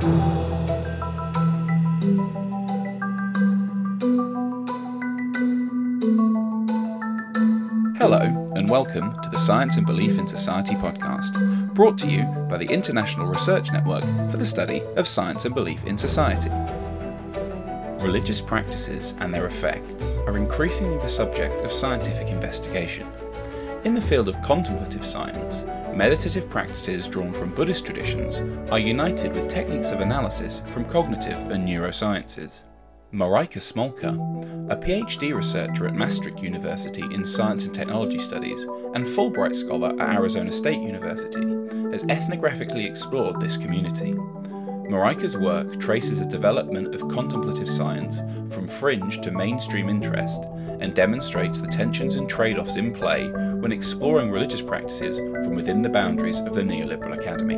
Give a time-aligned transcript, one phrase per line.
[0.00, 0.08] Hello,
[8.56, 12.64] and welcome to the Science and Belief in Society podcast, brought to you by the
[12.64, 14.00] International Research Network
[14.30, 16.48] for the Study of Science and Belief in Society.
[18.02, 23.06] Religious practices and their effects are increasingly the subject of scientific investigation.
[23.84, 25.66] In the field of contemplative science,
[25.96, 28.36] meditative practices drawn from Buddhist traditions
[28.70, 32.62] are united with techniques of analysis from cognitive and neurosciences.
[33.12, 34.14] Mareike Smolka,
[34.70, 38.62] a PhD researcher at Maastricht University in Science and Technology Studies
[38.94, 41.40] and Fulbright Scholar at Arizona State University,
[41.90, 44.14] has ethnographically explored this community.
[44.90, 48.18] Mareike's work traces the development of contemplative science
[48.52, 50.42] from fringe to mainstream interest
[50.80, 55.80] and demonstrates the tensions and trade offs in play when exploring religious practices from within
[55.80, 57.56] the boundaries of the Neoliberal Academy.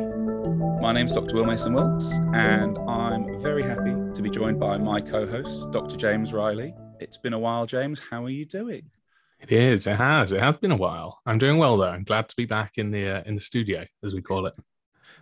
[0.79, 1.33] My name is Dr.
[1.33, 5.97] Will Mason Wilkes, and I'm very happy to be joined by my co host, Dr.
[5.97, 6.75] James Riley.
[6.99, 7.99] It's been a while, James.
[8.11, 8.91] How are you doing?
[9.39, 9.87] It is.
[9.87, 10.31] It has.
[10.31, 11.19] It has been a while.
[11.25, 11.89] I'm doing well though.
[11.89, 14.53] I'm glad to be back in the uh, in the studio, as we call it.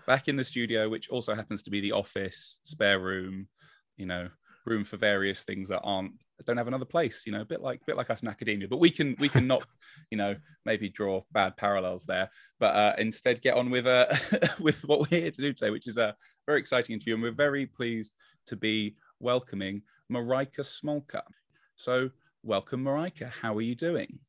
[0.07, 3.47] Back in the studio, which also happens to be the office, spare room,
[3.97, 4.29] you know,
[4.65, 6.13] room for various things that aren't
[6.45, 8.67] don't have another place you know a bit like bit like us in academia.
[8.67, 9.65] But we can we can not
[10.11, 10.35] you know
[10.65, 12.29] maybe draw bad parallels there.
[12.59, 14.07] But uh, instead get on with uh
[14.59, 17.13] with what we're here to do today which is a very exciting interview.
[17.15, 18.13] And we're very pleased
[18.47, 21.21] to be welcoming Mareike Smolka.
[21.75, 22.09] So
[22.43, 24.19] welcome Mareike how are you doing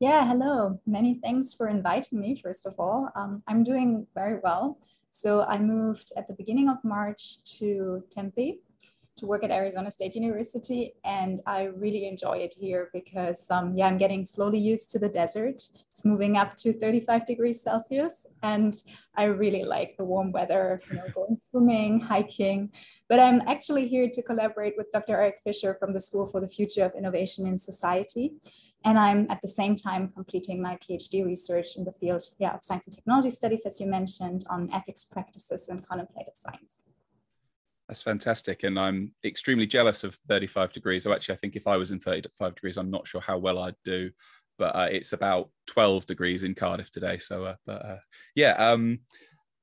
[0.00, 4.78] yeah hello many thanks for inviting me first of all um, i'm doing very well
[5.10, 8.60] so i moved at the beginning of march to tempe
[9.18, 13.86] to work at Arizona State University, and I really enjoy it here because, um, yeah,
[13.86, 15.60] I'm getting slowly used to the desert.
[15.90, 18.74] It's moving up to 35 degrees Celsius, and
[19.16, 22.70] I really like the warm weather, you know, going swimming, hiking.
[23.08, 25.16] But I'm actually here to collaborate with Dr.
[25.16, 28.34] Erik Fisher from the School for the Future of Innovation in Society.
[28.84, 32.62] And I'm at the same time completing my PhD research in the field yeah, of
[32.62, 36.82] science and technology studies, as you mentioned, on ethics practices and contemplative science.
[37.88, 38.64] That's fantastic.
[38.64, 41.04] And I'm extremely jealous of 35 degrees.
[41.04, 43.58] So actually, I think if I was in 35 degrees, I'm not sure how well
[43.58, 44.10] I'd do.
[44.58, 47.18] But uh, it's about 12 degrees in Cardiff today.
[47.18, 47.98] So, uh, but uh,
[48.34, 49.00] yeah, um,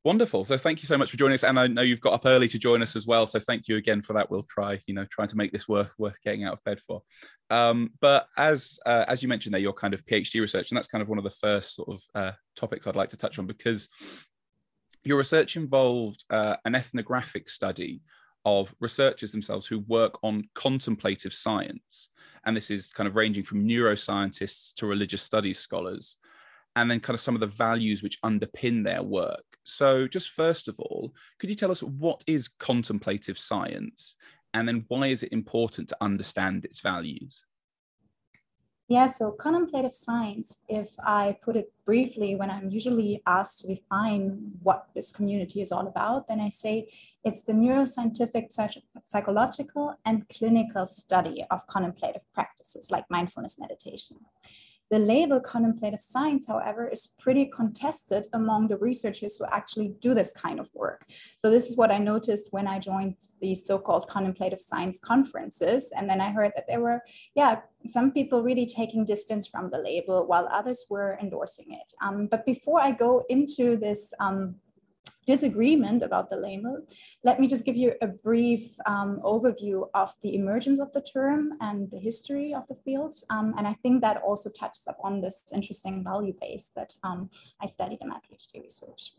[0.05, 0.45] wonderful.
[0.45, 1.43] So thank you so much for joining us.
[1.43, 3.25] And I know you've got up early to join us as well.
[3.25, 4.29] So thank you again for that.
[4.29, 7.01] We'll try, you know, trying to make this worth worth getting out of bed for.
[7.49, 10.87] Um, but as uh, as you mentioned there, your kind of PhD research, and that's
[10.87, 13.47] kind of one of the first sort of uh, topics I'd like to touch on
[13.47, 13.89] because
[15.03, 18.01] your research involved uh, an ethnographic study
[18.45, 22.09] of researchers themselves who work on contemplative science.
[22.45, 26.17] And this is kind of ranging from neuroscientists to religious studies scholars,
[26.75, 29.54] and then kind of some of the values which underpin their work.
[29.65, 34.15] So, just first of all, could you tell us what is contemplative science?
[34.53, 37.43] And then why is it important to understand its values?
[38.87, 44.51] Yeah, so contemplative science, if I put it briefly, when I'm usually asked to define
[44.61, 46.93] what this community is all about, then I say
[47.23, 48.51] it's the neuroscientific,
[49.05, 54.17] psychological, and clinical study of contemplative practices like mindfulness meditation.
[54.91, 60.31] The label contemplative science, however, is pretty contested among the researchers who actually do this
[60.31, 61.05] kind of work.
[61.37, 65.91] So this is what I noticed when I joined the so-called contemplative science conferences.
[65.97, 67.01] And then I heard that there were,
[67.33, 71.93] yeah, some people really taking distance from the label while others were endorsing it.
[72.01, 74.55] Um, but before I go into this um,
[75.25, 76.85] disagreement about the label,
[77.23, 81.53] let me just give you a brief um, overview of the emergence of the term
[81.61, 83.15] and the history of the field.
[83.29, 87.29] Um, and I think that also touches upon this interesting value base that um,
[87.61, 89.11] I studied in my PhD research.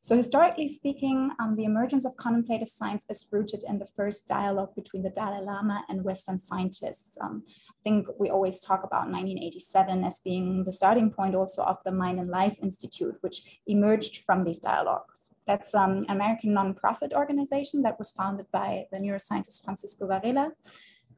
[0.00, 4.74] So historically speaking, um, the emergence of contemplative science is rooted in the first dialogue
[4.76, 7.18] between the Dalai Lama and Western scientists.
[7.20, 11.78] Um, I think we always talk about 1987 as being the starting point also of
[11.84, 15.30] the Mind and Life Institute, which emerged from these dialogues.
[15.46, 20.52] That's um, an American nonprofit organization that was founded by the neuroscientist Francisco Varela,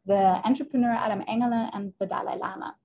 [0.06, 2.76] the entrepreneur Adam Engle, and the Dalai Lama.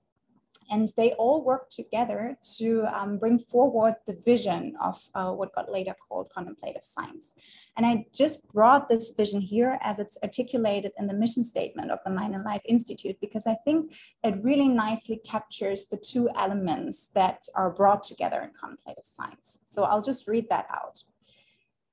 [0.72, 5.72] And they all worked together to um, bring forward the vision of uh, what got
[5.72, 7.36] later called contemplative science.
[7.78, 12.00] And I just brought this vision here as it's articulated in the mission statement of
[12.04, 17.12] the Mind and Life Institute, because I think it really nicely captures the two elements
[17.14, 19.60] that are brought together in contemplative science.
[19.66, 21.04] So I'll just read that out.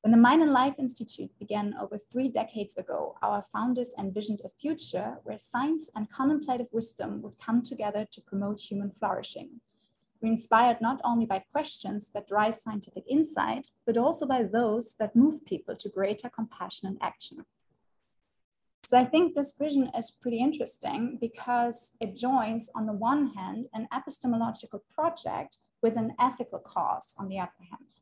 [0.02, 4.48] When the Mind and Life Institute began over three decades ago, our founders envisioned a
[4.48, 9.60] future where science and contemplative wisdom would come together to promote human flourishing.
[10.20, 15.14] we're inspired not only by questions that drive scientific insight, but also by those that
[15.14, 17.44] move people to greater compassion and action.
[18.82, 23.68] So I think this vision is pretty interesting because it joins, on the one hand,
[23.72, 28.00] an epistemological project with an ethical cause on the other hand.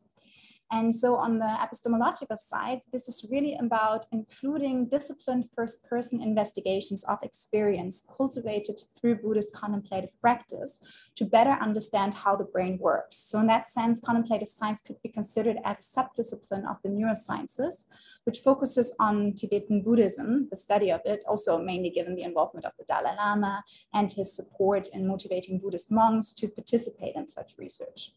[0.73, 7.03] And so on the epistemological side, this is really about including disciplined first person investigations
[7.05, 10.79] of experience cultivated through Buddhist contemplative practice
[11.17, 13.17] to better understand how the brain works.
[13.17, 17.85] So in that sense, contemplative science could be considered as a subdiscipline of the neurosciences,
[18.23, 22.73] which focuses on Tibetan Buddhism, the study of it, also mainly given the involvement of
[22.79, 28.13] the Dalai Lama and his support in motivating Buddhist monks to participate in such research.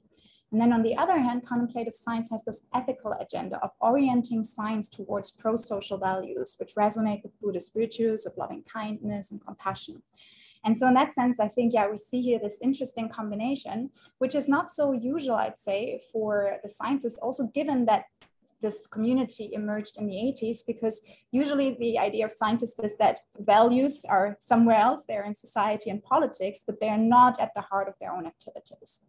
[0.54, 4.88] And then on the other hand, contemplative science has this ethical agenda of orienting science
[4.88, 10.04] towards pro-social values, which resonate with Buddhist virtues of loving kindness and compassion.
[10.64, 13.90] And so in that sense, I think, yeah, we see here this interesting combination,
[14.20, 18.06] which is not so usual, I'd say, for the sciences, also given that
[18.62, 21.02] this community emerged in the 80s, because
[21.32, 26.04] usually the idea of scientists is that values are somewhere else, they're in society and
[26.04, 29.02] politics, but they're not at the heart of their own activities.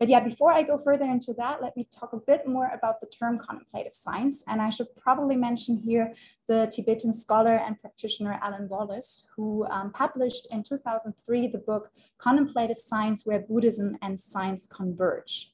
[0.00, 3.02] But yeah, before I go further into that, let me talk a bit more about
[3.02, 4.42] the term contemplative science.
[4.48, 6.14] And I should probably mention here
[6.48, 12.78] the Tibetan scholar and practitioner Alan Wallace, who um, published in 2003 the book Contemplative
[12.78, 15.52] Science, Where Buddhism and Science Converge.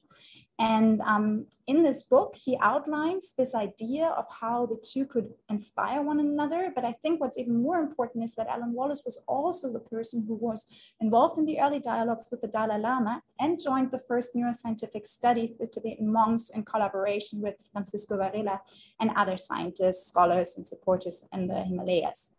[0.59, 6.01] And um, in this book, he outlines this idea of how the two could inspire
[6.01, 6.71] one another.
[6.73, 10.25] But I think what's even more important is that Alan Wallace was also the person
[10.27, 10.65] who was
[10.99, 15.55] involved in the early dialogues with the Dalai Lama and joined the first neuroscientific study
[15.59, 18.61] with the monks in collaboration with Francisco Varela
[18.99, 22.33] and other scientists, scholars, and supporters in the Himalayas.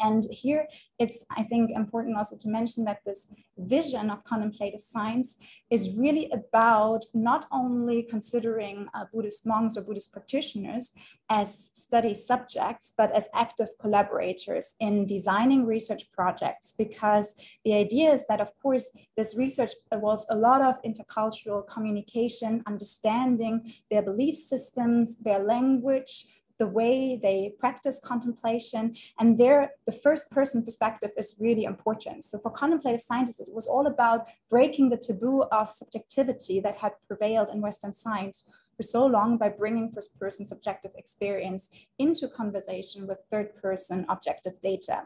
[0.00, 0.66] And here
[0.98, 5.38] it's, I think, important also to mention that this vision of contemplative science
[5.70, 10.92] is really about not only considering uh, Buddhist monks or Buddhist practitioners
[11.30, 17.34] as study subjects, but as active collaborators in designing research projects, because
[17.64, 23.72] the idea is that, of course, this research involves a lot of intercultural communication, understanding
[23.90, 26.24] their belief systems, their language,
[26.58, 28.96] the way they practice contemplation.
[29.18, 32.24] And there, the first person perspective is really important.
[32.24, 36.92] So for contemplative scientists, it was all about breaking the taboo of subjectivity that had
[37.06, 38.44] prevailed in Western science
[38.76, 44.60] for so long by bringing first person subjective experience into conversation with third person objective
[44.60, 45.02] data.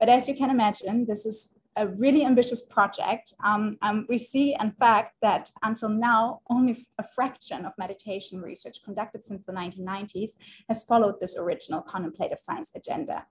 [0.00, 3.32] But as you can imagine, this is a really ambitious project.
[3.44, 8.82] Um, um, we see, in fact, that until now, only a fraction of meditation research
[8.84, 10.32] conducted since the 1990s
[10.68, 13.26] has followed this original contemplative science agenda.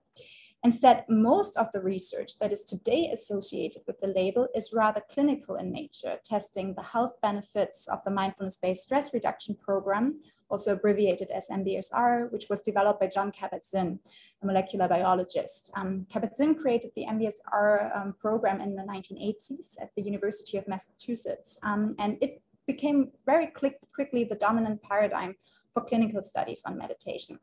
[0.63, 5.55] Instead, most of the research that is today associated with the label is rather clinical
[5.55, 10.19] in nature, testing the health benefits of the mindfulness-based stress reduction program
[10.51, 13.99] also abbreviated as MBSR, which was developed by Jon Kabat-Zinn,
[14.41, 15.71] a molecular biologist.
[15.75, 21.57] Um, Kabat-Zinn created the MBSR um, program in the 1980s at the University of Massachusetts,
[21.63, 25.35] um, and it became very quick, quickly the dominant paradigm
[25.73, 27.39] for clinical studies on meditation.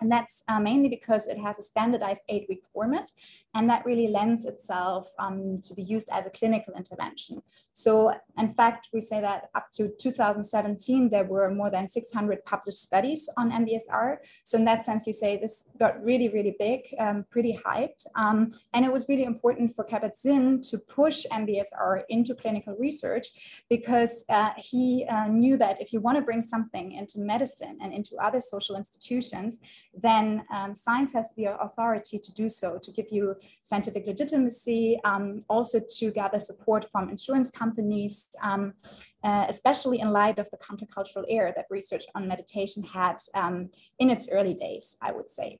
[0.00, 3.10] And that's uh, mainly because it has a standardized eight week format,
[3.54, 7.42] and that really lends itself um, to be used as a clinical intervention.
[7.72, 12.78] So, in fact, we say that up to 2017, there were more than 600 published
[12.78, 14.18] studies on MBSR.
[14.44, 18.06] So, in that sense, you say this got really, really big, um, pretty hyped.
[18.16, 23.28] Um, and it was really important for Kabat Zinn to push MBSR into clinical research
[23.68, 27.92] because uh, he uh, knew that if you want to bring something into medicine and
[27.92, 29.60] into other social institutions,
[30.00, 35.40] then um, science has the authority to do so, to give you scientific legitimacy, um,
[35.48, 38.74] also to gather support from insurance companies, um,
[39.22, 44.10] uh, especially in light of the countercultural era that research on meditation had um, in
[44.10, 45.58] its early days, I would say.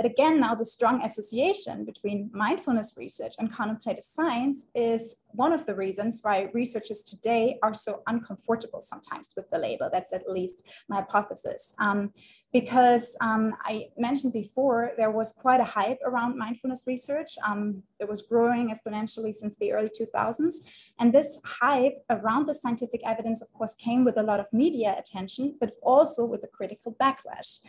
[0.00, 5.66] But again, now the strong association between mindfulness research and contemplative science is one of
[5.66, 9.90] the reasons why researchers today are so uncomfortable sometimes with the label.
[9.92, 11.74] That's at least my hypothesis.
[11.78, 12.14] Um,
[12.52, 17.36] because um, I mentioned before, there was quite a hype around mindfulness research.
[17.46, 20.54] Um, it was growing exponentially since the early 2000s.
[20.98, 24.96] And this hype around the scientific evidence, of course, came with a lot of media
[24.98, 27.60] attention, but also with a critical backlash.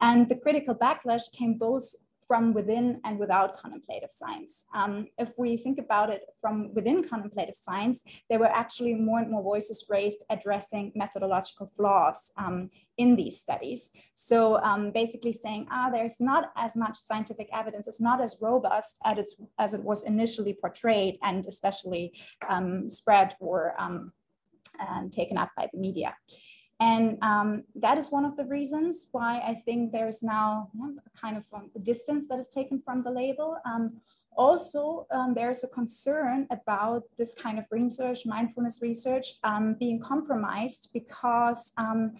[0.00, 1.94] And the critical backlash came both
[2.28, 4.66] from within and without contemplative science.
[4.74, 9.30] Um, if we think about it from within contemplative science, there were actually more and
[9.30, 12.68] more voices raised addressing methodological flaws um,
[12.98, 13.90] in these studies.
[14.14, 18.98] So um, basically saying, ah, there's not as much scientific evidence, it's not as robust
[19.04, 22.12] as, as it was initially portrayed and especially
[22.46, 24.12] um, spread or um,
[25.10, 26.14] taken up by the media.
[26.80, 31.36] And um, that is one of the reasons why I think there's now a kind
[31.36, 33.58] of um, distance that is taken from the label.
[33.64, 34.00] Um,
[34.36, 40.90] also, um, there's a concern about this kind of research, mindfulness research, um, being compromised
[40.92, 42.12] because um,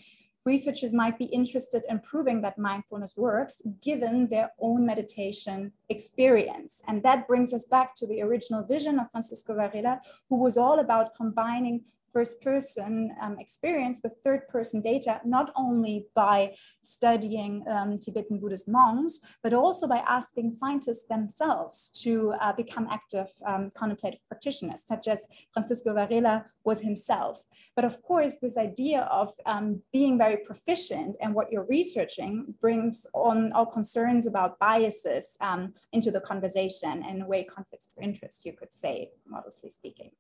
[0.45, 6.83] researchers might be interested in proving that mindfulness works given their own meditation experience.
[6.89, 10.81] And that brings us back to the original vision of Francisco Varela, who was all
[10.81, 17.99] about combining first person um, experience with third person data, not only by studying um,
[17.99, 24.21] Tibetan Buddhist monks, but also by asking scientists themselves to uh, become active um, contemplative
[24.29, 27.45] practitioners, such as Francisco Varela was himself.
[27.77, 33.07] But of course, this idea of um, being very proficient and what you're researching brings
[33.15, 38.03] on all concerns about biases um, into the conversation and in a way conflicts of
[38.03, 40.11] interest, you could say, modestly speaking.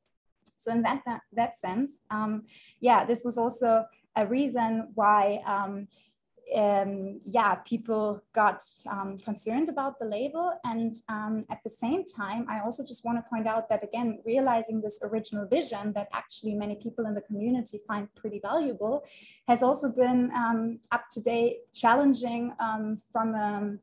[0.58, 2.44] So in that, that, that sense, um,
[2.80, 3.84] yeah, this was also
[4.16, 5.88] a reason why um,
[6.56, 10.58] um, yeah, people got um, concerned about the label.
[10.64, 14.20] And um, at the same time, I also just want to point out that, again,
[14.24, 19.04] realizing this original vision that actually many people in the community find pretty valuable
[19.46, 22.52] has also been um, up to date, challenging
[23.12, 23.78] from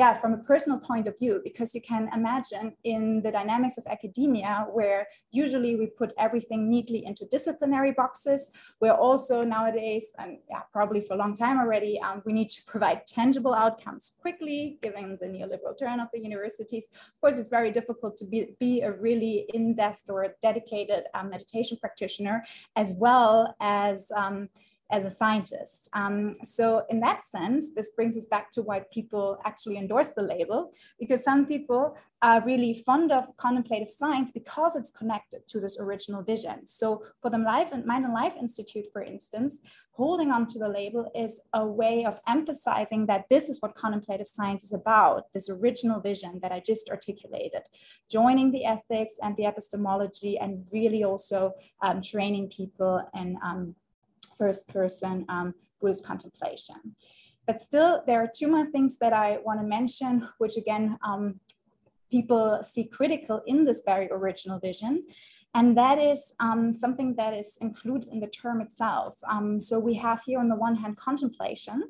[0.00, 3.84] yeah, from a personal point of view, because you can imagine in the dynamics of
[3.96, 5.00] academia, where
[5.42, 8.40] usually we put everything neatly into disciplinary boxes,
[8.80, 12.60] where also nowadays, and yeah, probably for a long time already, um, we need to
[12.72, 16.84] provide tangible outcomes quickly, given the neoliberal turn of the universities.
[16.92, 21.76] Of course, it's very difficult to be, be a really in-depth or dedicated um, meditation
[21.84, 22.44] practitioner,
[22.76, 24.48] as well as um,
[24.90, 25.90] as a scientist.
[25.92, 30.22] Um, so in that sense, this brings us back to why people actually endorse the
[30.22, 35.78] label, because some people are really fond of contemplative science because it's connected to this
[35.78, 36.66] original vision.
[36.66, 39.60] So for the Life and Mind and Life Institute, for instance,
[39.92, 44.26] holding on to the label is a way of emphasizing that this is what contemplative
[44.26, 47.62] science is about, this original vision that I just articulated,
[48.10, 51.52] joining the ethics and the epistemology and really also
[51.82, 53.76] um, training people and um,
[54.36, 56.76] first person um, Buddhist contemplation.
[57.46, 61.40] But still, there are two more things that I want to mention, which again, um,
[62.10, 65.04] people see critical in this very original vision.
[65.54, 69.18] And that is um, something that is included in the term itself.
[69.28, 71.84] Um, so we have here on the one hand contemplation,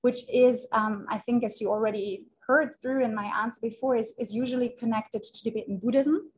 [0.00, 4.14] which is, um, I think, as you already heard through in my answer before, is,
[4.18, 6.30] is usually connected to Tibetan Buddhism.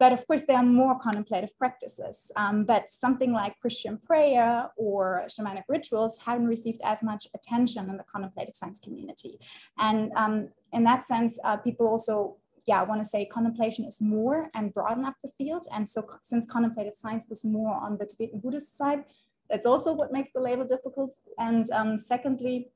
[0.00, 2.32] But of course, there are more contemplative practices.
[2.34, 7.96] Um, but something like Christian prayer or shamanic rituals haven't received as much attention in
[7.98, 9.38] the contemplative science community.
[9.78, 14.00] And um, in that sense, uh, people also yeah, I want to say contemplation is
[14.00, 15.66] more and broaden up the field.
[15.72, 19.04] And so since contemplative science was more on the Tibetan Buddhist side,
[19.48, 21.16] that's also what makes the label difficult.
[21.38, 22.70] And um, secondly,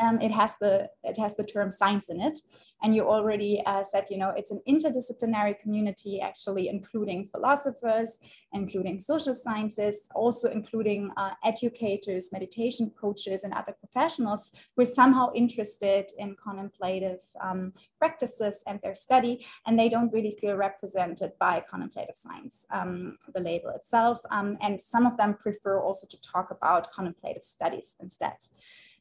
[0.00, 2.38] um, it has the it has the term science in it.
[2.82, 8.18] And you already uh, said you know it's an interdisciplinary community actually including philosophers
[8.52, 15.30] including social scientists also including uh, educators meditation coaches and other professionals who are somehow
[15.34, 19.46] interested in contemplative um, practices and their study.
[19.66, 24.18] And they don't really feel represented by contemplative science um, the label itself.
[24.30, 28.36] Um, and some of them prefer also to talk about contemplative studies instead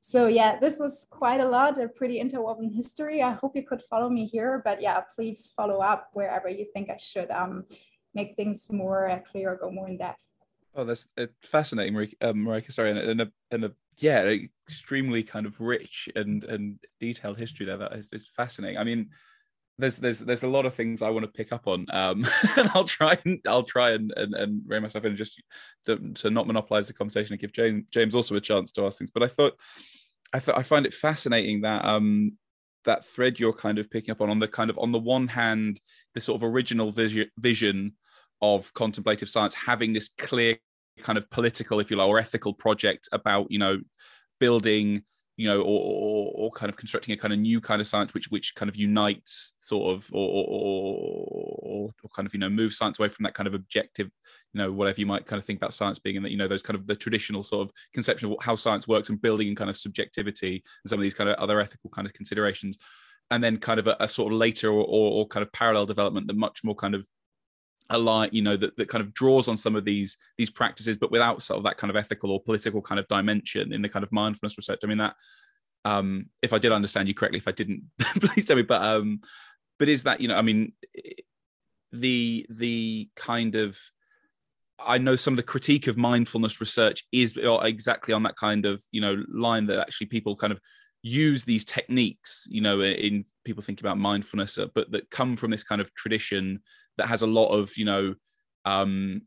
[0.05, 3.21] so yeah, this was quite a lot, a pretty interwoven history.
[3.21, 6.89] I hope you could follow me here, but yeah, please follow up wherever you think
[6.89, 7.63] I should um,
[8.13, 10.33] make things more uh, clear, or go more in depth.
[10.75, 12.15] Oh, that's uh, fascinating, Mareike.
[12.19, 14.35] Um, Mareike sorry, and, and a, and a yeah,
[14.67, 17.77] extremely kind of rich and and detailed history there.
[17.77, 18.77] That is, fascinating.
[18.77, 19.09] I mean,
[19.77, 22.25] there's there's there's a lot of things I want to pick up on, um,
[22.57, 25.41] and I'll try and I'll try and and, and rein myself in and just
[25.85, 28.97] to, to not monopolize the conversation and give James James also a chance to ask
[28.97, 29.11] things.
[29.11, 29.57] But I thought
[30.33, 32.37] I, th- I find it fascinating that um
[32.85, 35.27] that thread you're kind of picking up on on the kind of on the one
[35.27, 35.79] hand
[36.13, 37.93] the sort of original vision vision
[38.41, 40.57] of contemplative science having this clear
[41.01, 43.79] kind of political if you like or ethical project about you know
[44.39, 45.03] building
[45.35, 48.13] you know, or, or, or, kind of constructing a kind of new kind of science
[48.13, 52.73] which which kind of unites sort of or, or, or kind of you know move
[52.73, 54.11] science away from that kind of objective,
[54.53, 56.47] you know, whatever you might kind of think about science being, and that you know
[56.47, 59.57] those kind of the traditional sort of conception of how science works and building and
[59.57, 62.77] kind of subjectivity and some of these kind of other ethical kind of considerations.
[63.31, 65.85] and then kind of a, a sort of later or, or, or, kind of parallel
[65.85, 67.07] development that much more kind of
[67.89, 71.11] align you know that, that kind of draws on some of these these practices but
[71.11, 74.03] without sort of that kind of ethical or political kind of dimension in the kind
[74.03, 74.79] of mindfulness research.
[74.83, 75.15] I mean that
[75.85, 79.19] um if i did understand you correctly if i didn't please tell me but um
[79.79, 80.71] but is that you know i mean
[81.91, 83.79] the the kind of
[84.85, 88.83] I know some of the critique of mindfulness research is exactly on that kind of
[88.91, 90.59] you know line that actually people kind of
[91.03, 95.63] use these techniques you know in people thinking about mindfulness but that come from this
[95.63, 96.61] kind of tradition
[96.97, 98.15] that has a lot of you know
[98.65, 99.21] um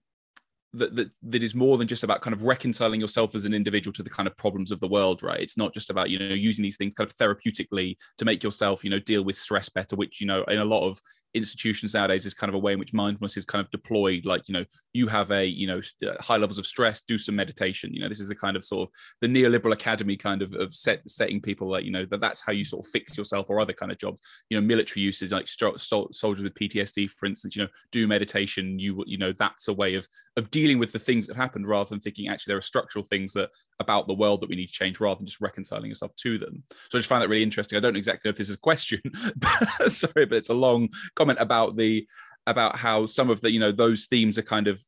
[0.73, 3.93] that, that that is more than just about kind of reconciling yourself as an individual
[3.95, 5.41] to the kind of problems of the world right?
[5.41, 8.85] It's not just about you know using these things kind of therapeutically to make yourself
[8.85, 11.01] you know deal with stress better which you know in a lot of
[11.37, 14.25] institutions nowadays is kind of a way in which mindfulness is kind of deployed.
[14.25, 17.37] Like you know you have a you know uh, high levels of stress do some
[17.37, 17.93] meditation.
[17.93, 20.75] You know this is the kind of sort of the neoliberal academy kind of of
[20.75, 23.61] set, setting people like you know that that's how you sort of fix yourself or
[23.61, 24.21] other kind of jobs.
[24.51, 28.79] You know military uses like soldiers with ptsd for instance you know do meditation.
[28.79, 31.69] You you know that's a way of of dealing with the things that have happened
[31.69, 34.67] rather than thinking actually there are structural things that about the world that we need
[34.67, 36.63] to change rather than just reconciling yourself to them.
[36.91, 37.77] So I just find that really interesting.
[37.77, 39.01] I don't exactly know if this is a question,
[39.37, 42.07] but, sorry, but it's a long comment about the
[42.47, 44.85] about how some of the you know those themes are kind of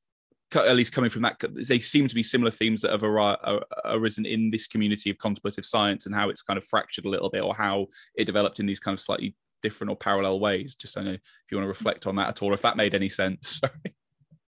[0.55, 1.37] at least coming from that
[1.69, 3.05] they seem to be similar themes that have
[3.85, 7.29] arisen in this community of contemplative science and how it's kind of fractured a little
[7.29, 10.97] bit or how it developed in these kind of slightly different or parallel ways just
[10.97, 13.09] i know if you want to reflect on that at all if that made any
[13.09, 13.95] sense sorry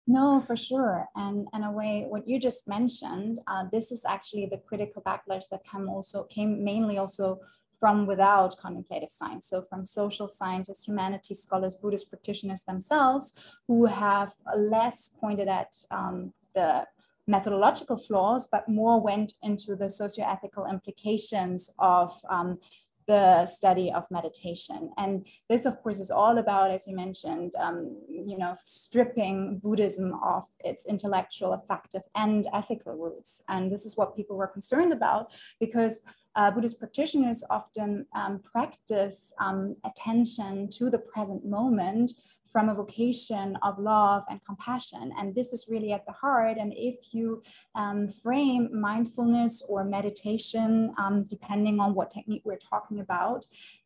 [0.07, 1.07] no, for sure.
[1.15, 5.50] And in a way, what you just mentioned, uh, this is actually the critical backlash
[5.50, 7.39] that came also came mainly also
[7.74, 9.50] from without contemplative science.
[9.50, 13.33] So from social scientists, humanities scholars, Buddhist practitioners themselves,
[13.67, 16.85] who have less pointed at um, the
[17.27, 22.59] methodological flaws, but more went into the socio-ethical implications of um,
[23.07, 24.91] the study of meditation.
[24.97, 30.13] And this, of course, is all about, as you mentioned, um, you know, stripping Buddhism
[30.24, 33.43] of its intellectual, affective, and ethical roots.
[33.47, 36.01] And this is what people were concerned about because
[36.36, 42.12] uh, Buddhist practitioners often um, practice um, attention to the present moment
[42.51, 45.12] from a vocation of love and compassion.
[45.18, 46.58] And this is really at the heart.
[46.58, 47.42] And if you
[47.75, 53.46] um, frame mindfulness or meditation, um, depending on what technique we're talking about,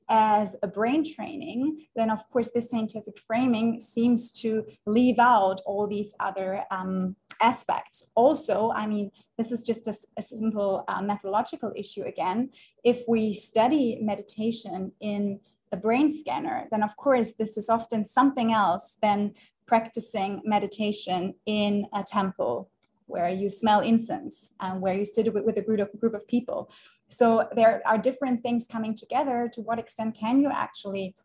[0.09, 5.87] as a brain training, then of course this scientific framing seems to leave out all
[5.87, 8.07] these other um, aspects.
[8.15, 12.49] Also, I mean, this is just a, a simple uh, methodological issue again.
[12.83, 15.39] If we study meditation in
[15.71, 19.33] a brain scanner, then of course this is often something else than
[19.67, 22.71] practicing meditation in a temple
[23.09, 26.71] where you smell incense and where you sit with, a group of, group of people.
[27.09, 29.49] So there are different things coming together.
[29.53, 31.15] To what extent can you actually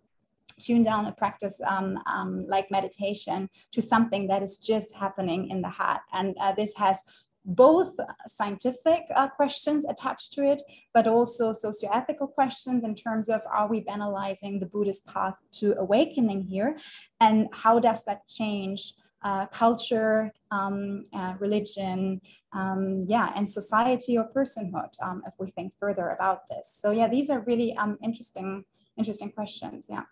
[0.60, 5.60] tune down a practice um, um, like meditation to something that is just happening in
[5.60, 6.00] the heart?
[6.12, 7.02] And uh, this has
[7.44, 7.94] both
[8.26, 10.62] scientific uh, questions attached to it,
[10.94, 16.42] but also socio-ethical questions in terms of are we banalizing the Buddhist path to awakening
[16.42, 16.78] here?
[17.20, 22.20] And how does that change uh, culture, um, uh, religion,
[22.52, 26.78] um, yeah, and society or personhood, um, if we think further about this.
[26.80, 28.64] So yeah, these are really um, interesting,
[28.96, 29.86] interesting questions.
[29.90, 30.02] Yeah.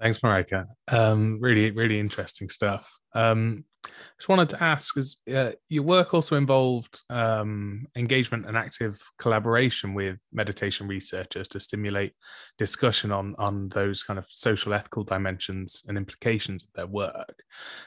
[0.00, 0.66] Thanks, Mareike.
[0.88, 2.99] Um, really, really interesting stuff.
[3.14, 3.64] Um,
[4.18, 9.94] just wanted to ask, because uh, your work also involved um, engagement and active collaboration
[9.94, 12.12] with meditation researchers to stimulate
[12.58, 17.42] discussion on on those kind of social ethical dimensions and implications of their work.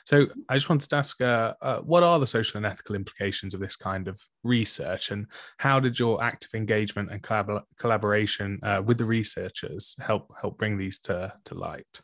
[0.06, 3.54] So I just wanted to ask, uh, uh, what are the social and ethical implications
[3.54, 8.82] of this kind of research, and how did your active engagement and collab- collaboration uh,
[8.84, 12.02] with the researchers help help bring these to to light?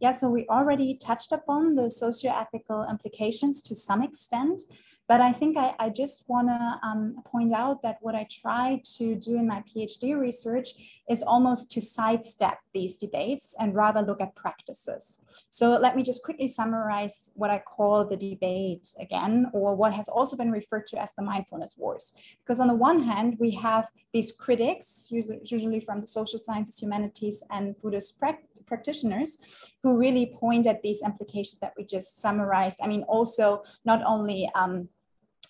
[0.00, 0.12] Yeah.
[0.12, 4.62] So we already touched upon the socio-ethical implications to some extent,
[5.08, 8.80] but I think I, I just want to um, point out that what I try
[8.98, 10.68] to do in my PhD research
[11.08, 15.18] is almost to sidestep these debates and rather look at practices.
[15.50, 20.08] So let me just quickly summarize what I call the debate again, or what has
[20.08, 22.12] also been referred to as the mindfulness wars.
[22.44, 27.42] Because on the one hand, we have these critics, usually from the social sciences, humanities,
[27.50, 29.38] and Buddhist practice practitioners
[29.82, 32.78] who really point at these implications that we just summarized.
[32.82, 34.88] I mean, also not only um,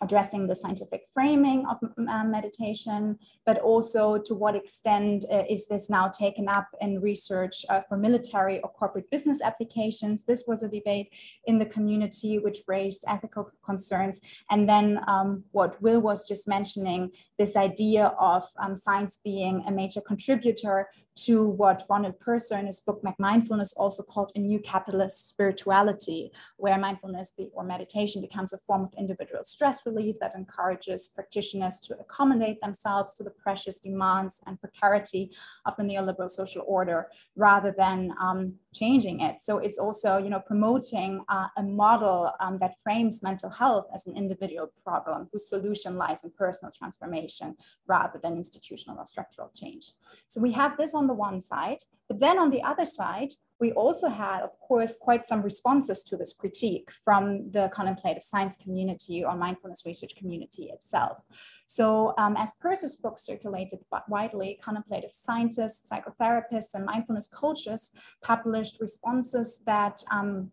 [0.00, 1.78] addressing the scientific framing of
[2.08, 7.64] uh, meditation, but also to what extent uh, is this now taken up in research
[7.68, 10.24] uh, for military or corporate business applications.
[10.24, 11.12] This was a debate
[11.46, 14.20] in the community which raised ethical concerns.
[14.50, 19.72] And then um, what Will was just mentioning, this idea of um, science being a
[19.72, 20.88] major contributor
[21.24, 26.78] to what Ronald Purser in his book Mindfulness also called a new capitalist spirituality, where
[26.78, 32.60] mindfulness or meditation becomes a form of individual stress relief that encourages practitioners to accommodate
[32.60, 35.32] themselves to the precious demands and precarity
[35.66, 39.36] of the neoliberal social order rather than um, changing it.
[39.40, 44.06] So it's also, you know, promoting uh, a model um, that frames mental health as
[44.06, 49.92] an individual problem whose solution lies in personal transformation rather than institutional or structural change.
[50.28, 53.72] So we have this on the one side, but then on the other side, we
[53.72, 59.24] also had, of course, quite some responses to this critique from the contemplative science community
[59.24, 61.18] or mindfulness research community itself.
[61.66, 67.92] So um, as Purser's book circulated widely, contemplative scientists, psychotherapists, and mindfulness coaches
[68.22, 70.52] published responses that um,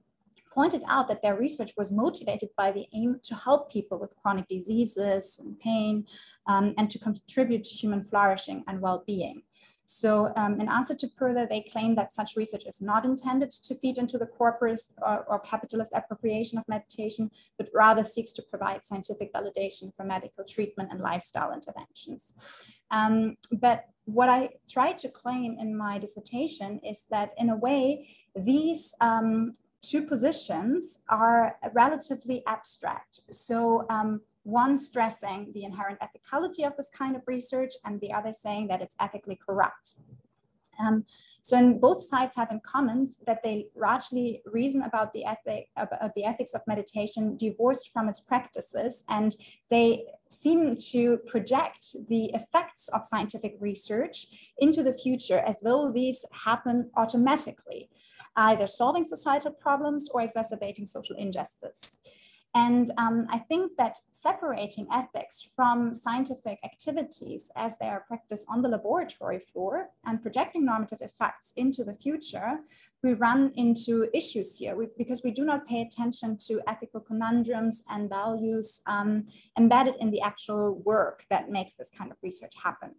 [0.55, 4.47] pointed out that their research was motivated by the aim to help people with chronic
[4.47, 6.05] diseases and pain
[6.47, 9.41] um, and to contribute to human flourishing and well-being.
[9.85, 13.75] So um, in answer to Purser, they claim that such research is not intended to
[13.75, 18.83] feed into the corporate or, or, capitalist appropriation of meditation, but rather seeks to provide
[18.83, 22.33] scientific validation for medical treatment and lifestyle interventions.
[22.91, 28.07] Um, but what I try to claim in my dissertation is that in a way,
[28.35, 33.19] these um, two positions are relatively abstract.
[33.31, 38.31] So um, one stressing the inherent ethicality of this kind of research and the other
[38.31, 39.95] saying that it's ethically corrupt.
[40.79, 41.05] Um,
[41.41, 46.13] so in both sides have in common that they largely reason about the ethic about
[46.15, 49.35] the ethics of meditation divorced from its practices, and
[49.69, 56.25] they seem to project the effects of scientific research into the future as though these
[56.33, 57.89] happen automatically,
[58.35, 61.97] either solving societal problems or exacerbating social injustice.
[62.55, 68.61] And um, I think that separating ethics from scientific activities as they are practiced on
[68.61, 72.59] the laboratory floor and projecting normative effects into the future,
[73.03, 77.83] we run into issues here we, because we do not pay attention to ethical conundrums
[77.89, 79.25] and values um,
[79.59, 82.91] embedded in the actual work that makes this kind of research happen.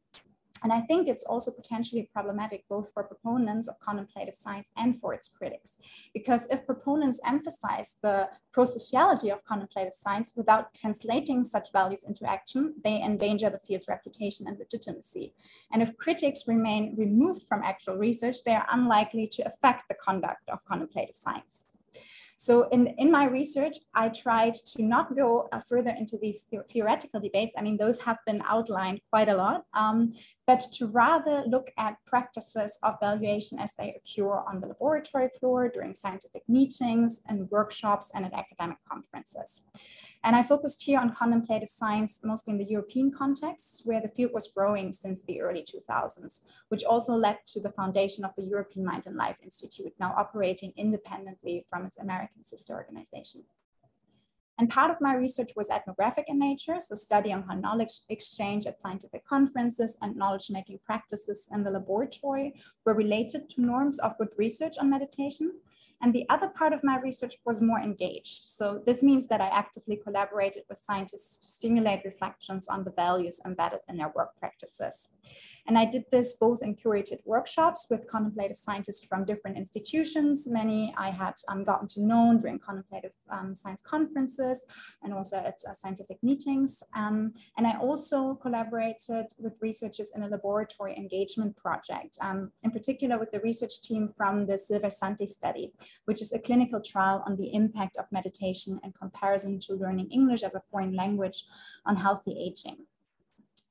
[0.62, 5.12] And I think it's also potentially problematic both for proponents of contemplative science and for
[5.14, 5.78] its critics.
[6.14, 12.74] Because if proponents emphasize the prosociality of contemplative science without translating such values into action,
[12.82, 15.34] they endanger the field's reputation and legitimacy.
[15.72, 20.48] And if critics remain removed from actual research, they are unlikely to affect the conduct
[20.48, 21.64] of contemplative science.
[22.38, 27.18] So in, in my research, I tried to not go uh, further into these theoretical
[27.18, 27.54] debates.
[27.56, 30.12] I mean, those have been outlined quite a lot, um,
[30.46, 35.68] but to rather look at practices of valuation as they occur on the laboratory floor
[35.68, 39.62] during scientific meetings and workshops and at academic conferences.
[40.22, 44.32] And I focused here on contemplative science, mostly in the European context, where the field
[44.32, 48.86] was growing since the early 2000s, which also led to the foundation of the European
[48.86, 53.42] Mind and Life Institute, now operating independently from its American sister organization.
[54.58, 58.80] And part of my research was ethnographic in nature, so studying how knowledge exchange at
[58.80, 64.78] scientific conferences and knowledge-making practices in the laboratory were related to norms of good research
[64.78, 65.52] on meditation.
[66.02, 68.44] And the other part of my research was more engaged.
[68.44, 73.40] So this means that I actively collaborated with scientists to stimulate reflections on the values
[73.46, 75.10] embedded in their work practices.
[75.66, 80.46] And I did this both in curated workshops with contemplative scientists from different institutions.
[80.48, 84.64] Many I had um, gotten to know during contemplative um, science conferences
[85.02, 86.82] and also at uh, scientific meetings.
[86.94, 93.18] Um, and I also collaborated with researchers in a laboratory engagement project, um, in particular
[93.18, 95.72] with the research team from the Silver Santé study,
[96.04, 100.42] which is a clinical trial on the impact of meditation in comparison to learning English
[100.42, 101.44] as a foreign language
[101.84, 102.86] on healthy aging.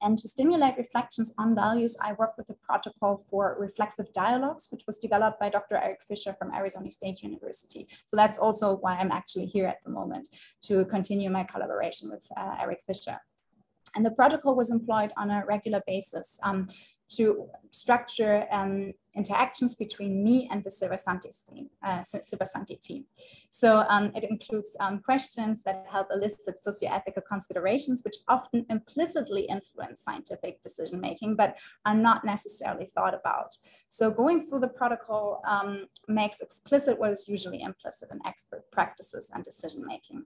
[0.05, 4.83] And to stimulate reflections on values, I worked with a protocol for reflexive dialogues, which
[4.85, 5.77] was developed by Dr.
[5.77, 7.87] Erik Fisher from Arizona State University.
[8.05, 10.29] So that's also why I'm actually here at the moment
[10.65, 13.17] to continue my collaboration with uh, Erik Fisher.
[13.95, 16.67] And the protocol was employed on a regular basis um,
[17.09, 21.69] to structure um, interactions between me and the Silver Santé team.
[21.83, 22.03] Uh,
[22.81, 23.05] team.
[23.49, 30.01] So um, it includes um, questions that help elicit socioethical considerations, which often implicitly influence
[30.01, 33.55] scientific decision making, but are not necessarily thought about.
[33.89, 39.31] So going through the protocol um, makes explicit what is usually implicit in expert practices
[39.33, 40.25] and decision making.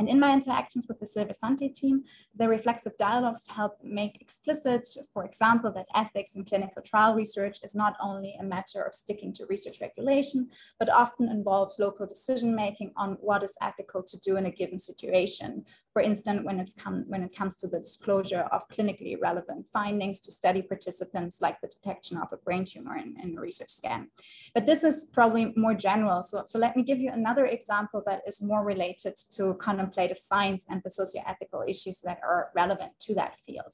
[0.00, 4.88] And in my interactions with the Silver Santé team, the reflexive dialogues help make explicit,
[5.12, 9.30] for example, that ethics in clinical trial research is not only a matter of sticking
[9.34, 14.38] to research regulation, but often involves local decision making on what is ethical to do
[14.38, 15.66] in a given situation.
[15.92, 20.20] For instance, when, it's come, when it comes to the disclosure of clinically relevant findings
[20.20, 24.08] to study participants, like the detection of a brain tumor in, in a research scan.
[24.54, 26.22] But this is probably more general.
[26.22, 29.50] So, so let me give you another example that is more related to
[29.90, 33.72] contemplative science and the socio-ethical issues that are relevant to that field.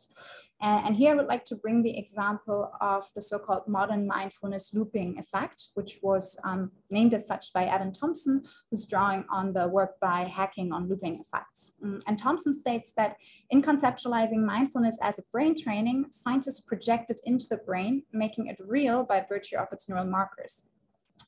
[0.61, 4.73] And, and here I would like to bring the example of the so-called modern mindfulness
[4.75, 9.69] looping effect, which was um, named as such by Evan Thompson, who's drawing on the
[9.69, 11.73] work by Hacking on looping effects.
[11.85, 13.17] Mm, and Thompson states that
[13.51, 18.61] in conceptualizing mindfulness as a brain training, scientists project it into the brain, making it
[18.67, 20.65] real by virtue of its neural markers.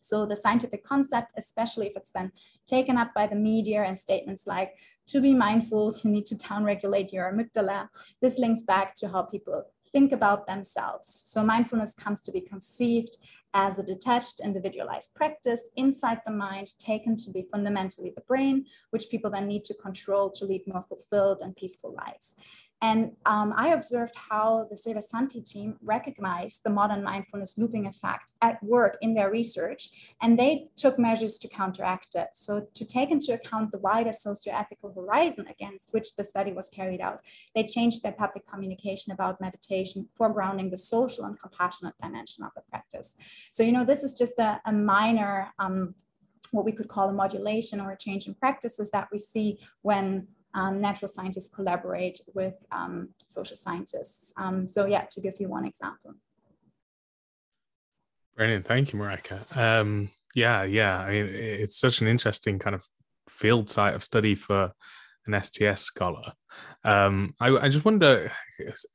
[0.08, 2.32] So the scientific concept, especially if it's then
[2.66, 4.72] taken up by the media and statements like,
[5.08, 7.88] to be mindful, you need to down regulate your amygdala.
[8.22, 11.08] This links back to how people think about themselves.
[11.08, 13.18] So mindfulness comes to be conceived
[13.54, 19.08] as a detached, individualized practice inside the mind, taken to be fundamentally the brain, which
[19.10, 22.36] people then need to control to lead more fulfilled and peaceful lives.
[22.80, 28.32] And um, I observed how the Silver Santé team recognized the modern mindfulness looping effect
[28.40, 32.28] at work in their research, and they took measures to counteract it.
[32.34, 37.00] So, to take into account the wider socio-ethical horizon against which the study was carried
[37.00, 37.20] out,
[37.54, 42.62] they changed their public communication about meditation, foregrounding the social and compassionate dimension of the
[42.70, 43.16] practice.
[43.50, 45.94] So, you know, this is just a, a minor um,
[46.50, 50.26] what we could call a modulation or a change in practices that we see when
[50.58, 54.32] um, natural scientists collaborate with um, social scientists.
[54.36, 56.14] Um, so yeah, to give you one example.
[58.36, 59.56] Brilliant, thank you, Mareike.
[59.56, 62.84] Um, yeah, yeah, I mean, it's such an interesting kind of
[63.28, 64.72] field site of study for
[65.26, 66.32] an STS scholar.
[66.84, 68.32] Um, I, I, just wonder,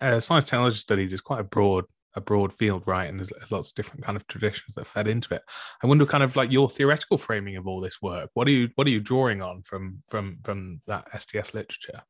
[0.01, 3.09] uh, science technology studies is quite a broad a broad field, right?
[3.09, 5.41] And there's lots of different kind of traditions that fed into it.
[5.83, 8.29] I wonder, kind of like your theoretical framing of all this work.
[8.33, 12.03] What are you what are you drawing on from from from that STS literature?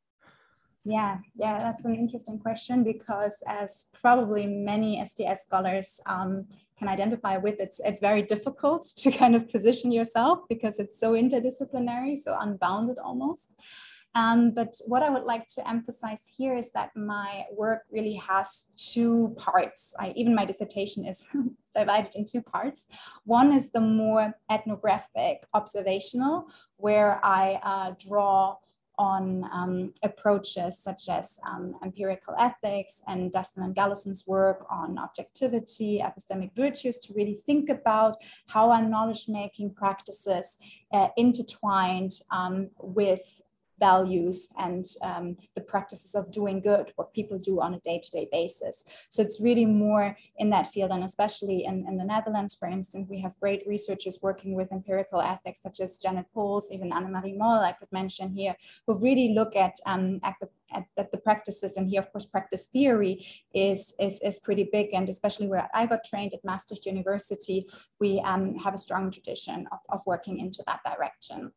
[0.86, 6.46] Yeah, yeah, that's an interesting question because, as probably many STS scholars um,
[6.78, 11.14] can identify with, it's it's very difficult to kind of position yourself because it's so
[11.14, 13.56] interdisciplinary, so unbounded almost.
[14.16, 18.66] Um, but what I would like to emphasize here is that my work really has
[18.76, 19.96] two parts.
[20.00, 21.28] I, even my dissertation is
[21.76, 22.88] divided in two parts.
[23.26, 26.48] One is the more ethnographic, observational,
[26.78, 28.58] where I uh, draw
[28.98, 36.02] on um, approaches such as um, empirical ethics and Daston and Galison's work on objectivity,
[36.04, 40.58] epistemic virtues, to really think about how our knowledge making practices
[40.92, 43.42] uh, intertwined um, with
[43.88, 48.76] values and um, the practices of doing good, what people do on a day-to-day basis.
[49.10, 50.06] So it's really more
[50.38, 54.20] in that field, and especially in, in the Netherlands, for instance, we have great researchers
[54.28, 58.56] working with empirical ethics, such as Jeannette Pols, even Annemarie Mol, I could mention here,
[58.86, 60.50] who really look at, um, at the
[61.12, 61.78] the practices.
[61.78, 63.14] And here of course practice theory
[63.54, 64.88] is, is is pretty big.
[64.98, 67.60] And especially where i got trained at maastricht university
[68.00, 71.52] we um, have a strong tradition of, of working into that direction.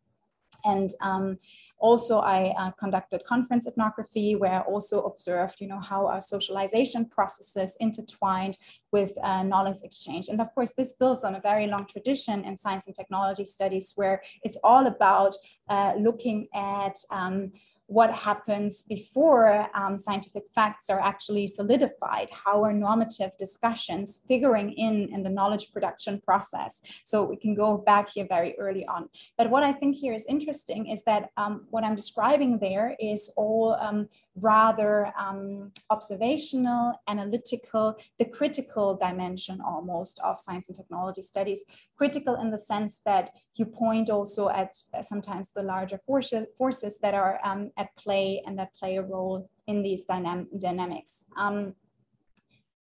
[0.65, 1.39] And um,
[1.79, 7.05] also, I uh, conducted conference ethnography where I also observed, you know, how our socialization
[7.07, 8.59] processes intertwined
[8.93, 10.29] with uh, knowledge exchange.
[10.29, 13.93] And of course, this builds on a very long tradition in science and technology studies
[13.97, 15.35] where it's all about
[15.69, 17.53] uh, looking at um,
[17.87, 25.09] what happens before um, scientific facts are actually solidified how are normative discussions figuring in
[25.13, 29.51] in the knowledge production process so we can go back here very early on but
[29.51, 33.77] what i think here is interesting is that um, what i'm describing there is all
[33.81, 41.65] um, rather um, observational, analytical, the critical dimension almost of science and technology studies.
[41.97, 47.15] Critical in the sense that you point also at sometimes the larger forces, forces that
[47.15, 51.25] are um, at play and that play a role in these dynam dynamics.
[51.37, 51.75] Um,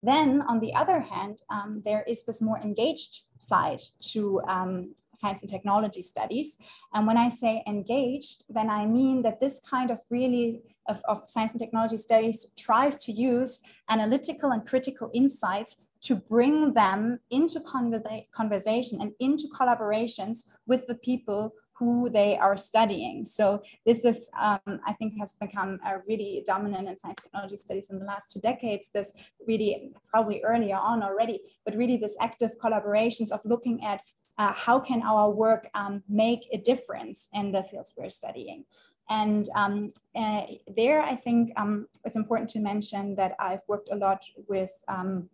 [0.01, 5.41] then, on the other hand, um, there is this more engaged side to um, science
[5.41, 6.57] and technology studies.
[6.93, 11.23] And when I say engaged, then I mean that this kind of really of, of
[11.27, 17.59] science and technology studies tries to use analytical and critical insights to bring them into
[18.31, 23.23] conversation and into collaborations with the people who they are studying.
[23.23, 27.89] So this is, um, I think, has become a really dominant in science technology studies
[27.89, 28.89] in the last two decades.
[28.93, 29.13] This
[29.47, 34.01] really, probably earlier on already, but really this active collaborations of looking at
[34.37, 38.63] uh, how can our work um, make a difference in the fields we're studying.
[39.09, 43.95] And um, uh, there, I think um, it's important to mention that I've worked a
[43.95, 45.29] lot with um,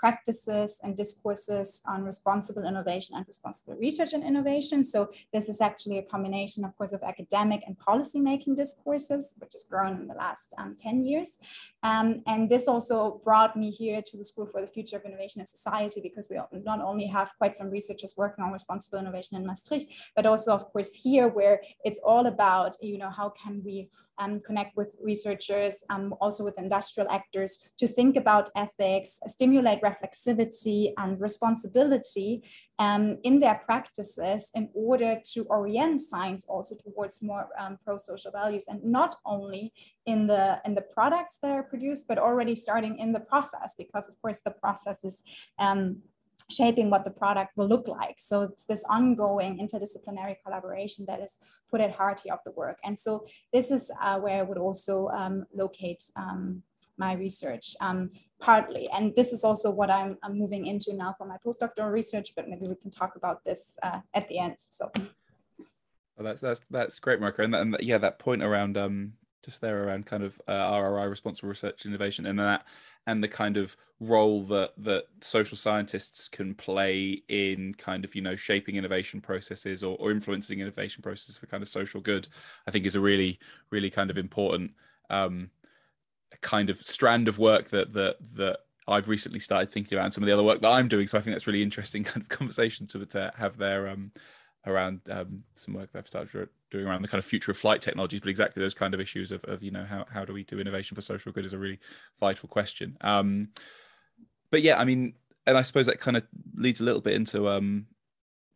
[0.00, 4.82] practices and discourses on responsible innovation and responsible research and innovation.
[4.82, 9.64] So this is actually a combination, of course, of academic and policy-making discourses, which has
[9.64, 11.38] grown in the last um, 10 years.
[11.82, 15.40] Um, and this also brought me here to the School for the Future of Innovation
[15.40, 19.46] and Society, because we not only have quite some researchers working on responsible innovation in
[19.46, 19.86] Maastricht,
[20.16, 24.40] but also, of course, here where it's all about, you know, how can we um,
[24.40, 31.20] connect with researchers, um, also with industrial actors to think about ethics, stimulate reflexivity and
[31.20, 32.42] responsibility
[32.78, 38.64] um, in their practices in order to orient science also towards more um, pro-social values
[38.68, 39.72] and not only
[40.06, 44.08] in the in the products that are produced but already starting in the process because
[44.08, 45.22] of course the process is
[45.58, 46.02] um,
[46.50, 48.16] shaping what the product will look like.
[48.18, 51.38] So it's this ongoing interdisciplinary collaboration that is
[51.70, 52.78] put at heart of the work.
[52.84, 56.62] And so this is uh, where I would also um, locate um,
[56.96, 58.88] my research um, partly.
[58.90, 62.48] And this is also what I'm, I'm, moving into now for my postdoctoral research, but
[62.48, 64.56] maybe we can talk about this uh, at the end.
[64.58, 64.90] So.
[64.96, 67.44] Well, that's, that's, that's great, Marco.
[67.44, 69.12] And, and yeah, that point around um,
[69.44, 72.66] just there around kind of uh, RRI, responsible research innovation, and that
[73.06, 78.22] and the kind of role that that social scientists can play in kind of you
[78.22, 82.28] know shaping innovation processes or, or influencing innovation processes for kind of social good,
[82.66, 83.38] I think is a really
[83.70, 84.72] really kind of important
[85.08, 85.50] um,
[86.40, 90.24] kind of strand of work that that that I've recently started thinking about and some
[90.24, 91.06] of the other work that I'm doing.
[91.06, 94.12] So I think that's really interesting kind of conversation to, to have there um,
[94.66, 97.80] around um, some work that I've started doing around the kind of future of flight
[97.80, 100.44] technologies, but exactly those kind of issues of, of you know how, how do we
[100.44, 101.78] do innovation for social good is a really
[102.18, 102.96] vital question.
[103.00, 103.50] Um,
[104.50, 105.14] but yeah, I mean,
[105.46, 107.86] and I suppose that kind of leads a little bit into um,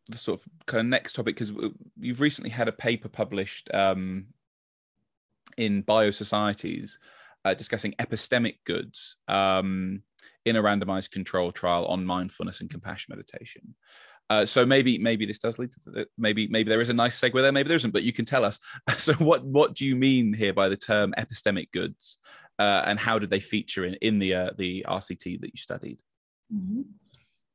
[0.09, 1.53] the sort of kind of next topic because
[1.99, 4.27] you've recently had a paper published um,
[5.57, 6.99] in Biosocieties
[7.45, 10.03] uh, discussing epistemic goods um,
[10.45, 13.75] in a randomized control trial on mindfulness and compassion meditation.
[14.31, 17.21] Uh, so maybe maybe this does lead to the, maybe maybe there is a nice
[17.21, 18.59] segue there, maybe there isn't, but you can tell us.
[18.97, 22.19] So what what do you mean here by the term epistemic goods,
[22.59, 25.99] uh, and how did they feature in in the uh, the RCT that you studied?
[26.53, 26.83] Mm-hmm.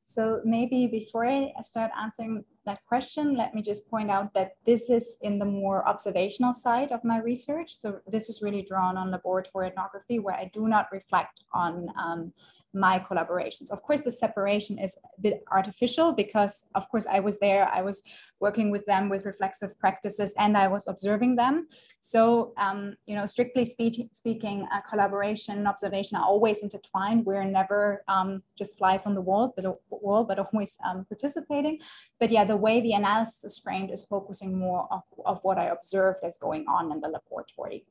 [0.03, 4.89] So maybe before I start answering that question, let me just point out that this
[4.89, 7.79] is in the more observational side of my research.
[7.79, 12.33] So this is really drawn on laboratory ethnography where I do not reflect on um,
[12.73, 13.71] my collaborations.
[13.71, 17.81] Of course, the separation is a bit artificial because, of course, I was there, I
[17.81, 18.03] was
[18.39, 21.67] working with them with reflexive practices, and I was observing them.
[22.01, 27.25] So, um, you know, strictly spe- speaking, uh, collaboration and observation are always intertwined.
[27.25, 31.79] We're never um, just flies on the wall, but wall, but always um, participating.
[32.19, 35.65] But yeah, the way the analysis is framed is focusing more of, of what I
[35.65, 37.85] observed as going on in the laboratory.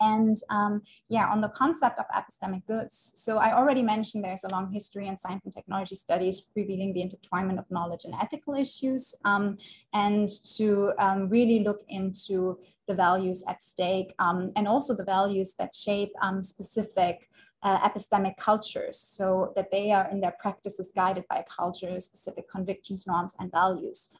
[0.00, 3.12] And um, yeah, on the concept of epistemic goods.
[3.14, 7.00] So I already mentioned there's a long history in science and technology studies revealing the
[7.00, 9.58] intertwinement of knowledge and ethical issues, um,
[9.92, 15.54] and to um, really look into the values at stake um, and also the values
[15.58, 17.28] that shape um, specific
[17.62, 23.06] uh, epistemic cultures so that they are in their practices guided by culture, specific convictions,
[23.06, 24.10] norms, and values.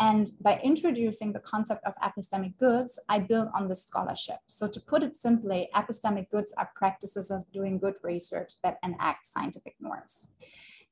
[0.00, 4.38] And by introducing the concept of epistemic goods, I build on this scholarship.
[4.48, 9.26] So to put it simply, epistemic goods are practices of doing good research that enact
[9.26, 10.26] scientific norms.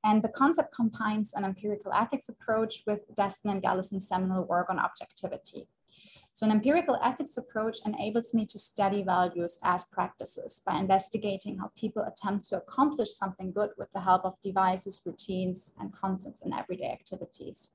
[0.04, 4.78] And the concept combines an empirical ethics approach with Daston and Galison's seminal work on
[4.78, 5.68] objectivity.
[6.34, 11.70] So an empirical ethics approach enables me to study values as practices by investigating how
[11.76, 16.54] people attempt to accomplish something good with the help of devices, routines, and concepts in
[16.54, 17.74] everyday activities.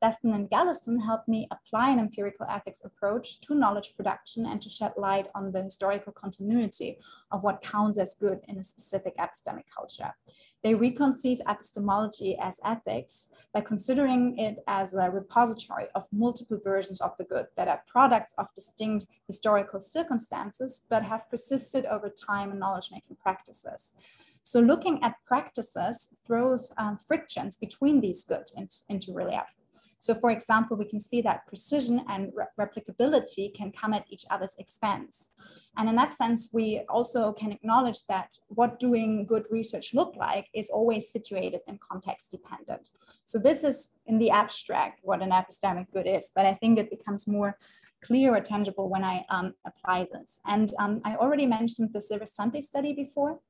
[0.00, 4.70] Daston and Galison helped me apply an empirical ethics approach to knowledge production and to
[4.70, 6.96] shed light on the historical continuity
[7.30, 10.14] of what counts as good in a specific epistemic culture.
[10.62, 17.12] They reconceive epistemology as ethics by considering it as a repository of multiple versions of
[17.18, 22.58] the good that are products of distinct historical circumstances, but have persisted over time in
[22.58, 23.94] knowledge making practices.
[24.42, 28.52] So looking at practices throws um, frictions between these goods
[28.88, 29.56] into relief.
[30.00, 34.24] So for example, we can see that precision and re replicability can come at each
[34.30, 35.30] other's expense.
[35.76, 40.48] And in that sense, we also can acknowledge that what doing good research look like
[40.54, 42.90] is always situated and context dependent.
[43.24, 46.90] So this is in the abstract what an epistemic good is, but I think it
[46.90, 47.58] becomes more
[48.02, 50.40] clear or tangible when I um, apply this.
[50.46, 53.40] And um, I already mentioned the Silver Santé study before.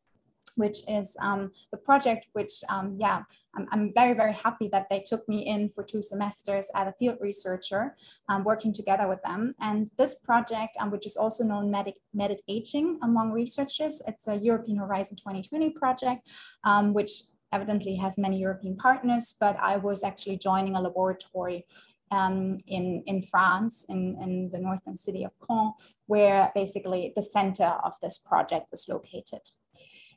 [0.57, 3.23] Which is um, the project which, um, yeah,
[3.57, 6.95] I'm, I'm, very, very happy that they took me in for two semesters as a
[6.99, 7.97] field researcher,
[8.29, 9.55] um, working together with them.
[9.61, 14.79] And this project, um, which is also known Medic, Medit-Ageing among researchers, it's a European
[14.79, 16.29] Horizon 2020 project,
[16.65, 17.23] um, which
[17.53, 21.67] evidently has many European partners, but I was actually joining a laboratory
[22.11, 25.73] um, in, in France, in, in the northern city of Caen,
[26.07, 29.43] where basically the center of this project was located.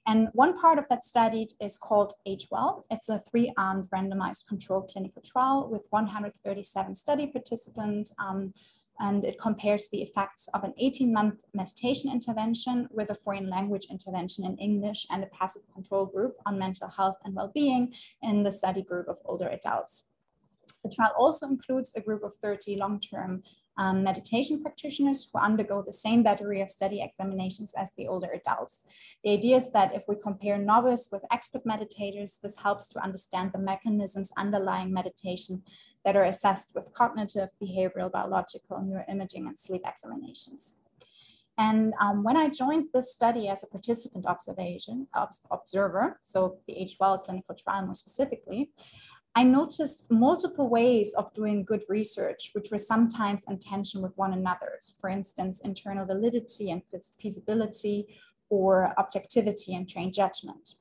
[0.06, 2.84] And one part of that study is called AgeWell.
[2.92, 8.12] It's a three-armed randomized controlled clinical trial with 137 study participants.
[8.20, 8.54] Um,
[9.00, 14.46] and it compares the effects of an 18-month meditation intervention with a foreign language intervention
[14.46, 18.84] in English and a passive control group on mental health and well-being in the study
[18.84, 20.06] group of older adults.
[20.84, 23.44] The trial also includes a group of 30 long-term
[23.78, 28.86] um, meditation practitioners who undergo the same battery of study examinations as the older adults.
[29.24, 33.52] The idea is that if we compare novice with expert meditators, this helps to understand
[33.52, 35.64] the mechanisms underlying meditation
[36.06, 40.76] that are assessed with cognitive, behavioral, biological, neuroimaging, and sleep examinations.
[41.58, 45.08] And um, when I joined this study as a participant observation
[45.52, 48.72] observer, so the AgeWell clinical trial more specifically,
[49.36, 54.34] I noticed multiple ways of doing good research, which were sometimes in tension with one
[54.34, 54.78] another.
[55.00, 56.84] For instance, internal validity and
[57.20, 58.16] feasibility,
[58.50, 60.76] or objectivity and trained judgment.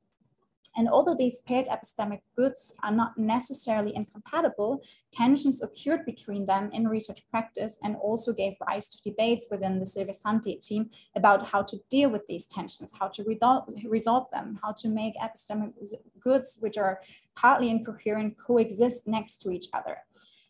[0.76, 6.88] And although these paired epistemic goods are not necessarily incompatible, tensions occurred between them in
[6.88, 11.62] research practice and also gave rise to debates within the Silver Santé team about how
[11.62, 15.72] to deal with these tensions, how to resolve, resolve them, how to make epistemic
[16.20, 17.00] goods, which are
[17.34, 19.98] partly incoherent, coexist next to each other.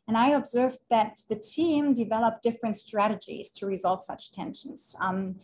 [0.08, 4.94] And I observed that the team developed different strategies to resolve such tensions.
[5.00, 5.36] Um,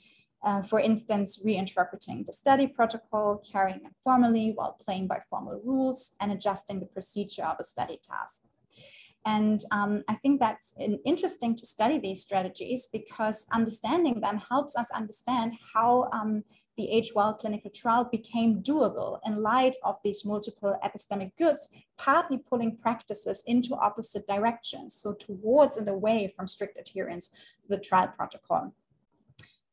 [0.42, 6.12] uh, for instance, reinterpreting the study protocol, carrying it formally while playing by formal rules,
[6.20, 8.42] and adjusting the procedure of a study task.
[9.26, 10.74] And um, I think that's
[11.04, 16.44] interesting to study these strategies because understanding them helps us understand how um,
[16.78, 21.68] the AgeWell clinical trial became doable in light of these multiple epistemic goods,
[21.98, 27.78] partly pulling practices into opposite directions, so towards and away from strict adherence to the
[27.78, 28.72] trial protocol.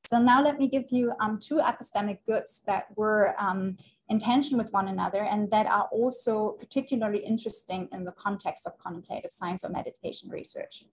[0.05, 3.77] So now let me give you um, two epistemic goods that were um,
[4.09, 8.77] in tension with one another and that are also particularly interesting in the context of
[8.77, 10.85] contemplative science or meditation research.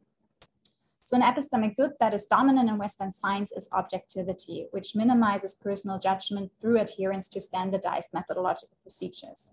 [1.04, 5.98] So an epistemic good that is dominant in Western science is objectivity, which minimizes personal
[5.98, 9.52] judgment through adherence to standardized methodological procedures.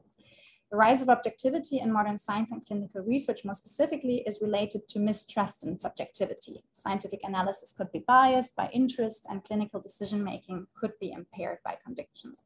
[0.71, 4.99] The rise of objectivity in modern science and clinical research more specifically is related to
[4.99, 6.63] mistrust and subjectivity.
[6.73, 12.45] Scientific analysis could be biased by interest and clinical decision-making could be impaired by convictions.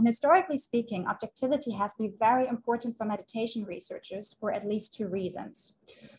[0.00, 5.08] And historically speaking, objectivity has been very important for meditation researchers for at least two
[5.08, 5.74] reasons.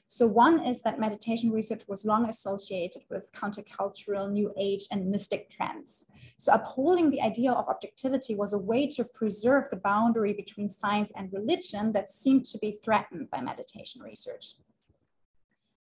[0.05, 5.49] So one is that meditation research was long associated with countercultural, new age, and mystic
[5.49, 6.05] trends.
[6.37, 11.11] So upholding the idea of objectivity was a way to preserve the boundary between science
[11.15, 14.57] and religion that seemed to be threatened by meditation research.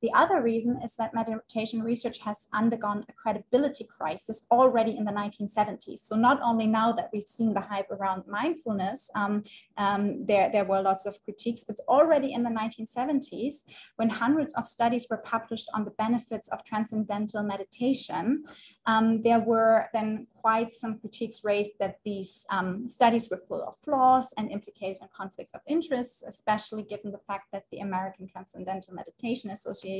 [0.04, 5.12] The other reason is that meditation research has undergone a credibility crisis already in the
[5.12, 6.00] 1970s.
[6.00, 9.44] So not only now that we've seen the hype around mindfulness, um,
[9.78, 13.64] um, there, there were lots of critiques, but already in the 1970s,
[13.96, 18.44] when hundreds of studies were published on the benefits of transcendental meditation,
[18.84, 23.74] um, there were then quite some critiques raised that these um, studies were full of
[23.78, 28.92] flaws and implicated in conflicts of interest, especially given the fact that the American Transcendental
[28.92, 29.93] Meditation Association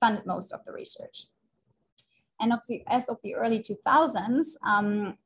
[0.00, 1.26] funded most of the research.
[2.40, 5.16] And of the, as of the early 2000s, um,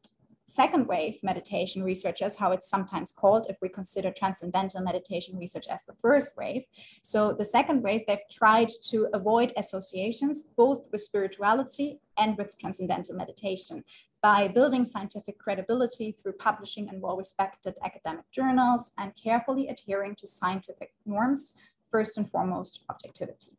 [0.47, 5.83] second wave meditation researchers, how it's sometimes called if we consider transcendental meditation research as
[5.85, 6.63] the first wave.
[7.03, 13.17] So the second wave, they've tried to avoid associations both with spirituality and with transcendental
[13.17, 13.83] meditation
[14.23, 20.95] by building scientific credibility through publishing in well-respected academic journals and carefully adhering to scientific
[21.05, 21.55] norms,
[21.91, 23.53] first and foremost, objectivity.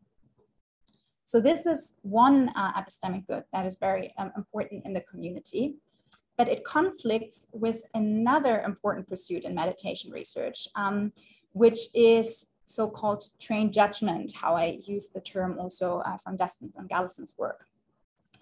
[1.27, 5.75] So this is one uh, epistemic good that is very um, important in the community
[6.37, 11.11] but it conflicts with another important pursuit in meditation research, um,
[11.53, 16.87] which is so-called trained judgment, how I use the term also uh, from Daston and
[16.87, 17.65] Galison's work.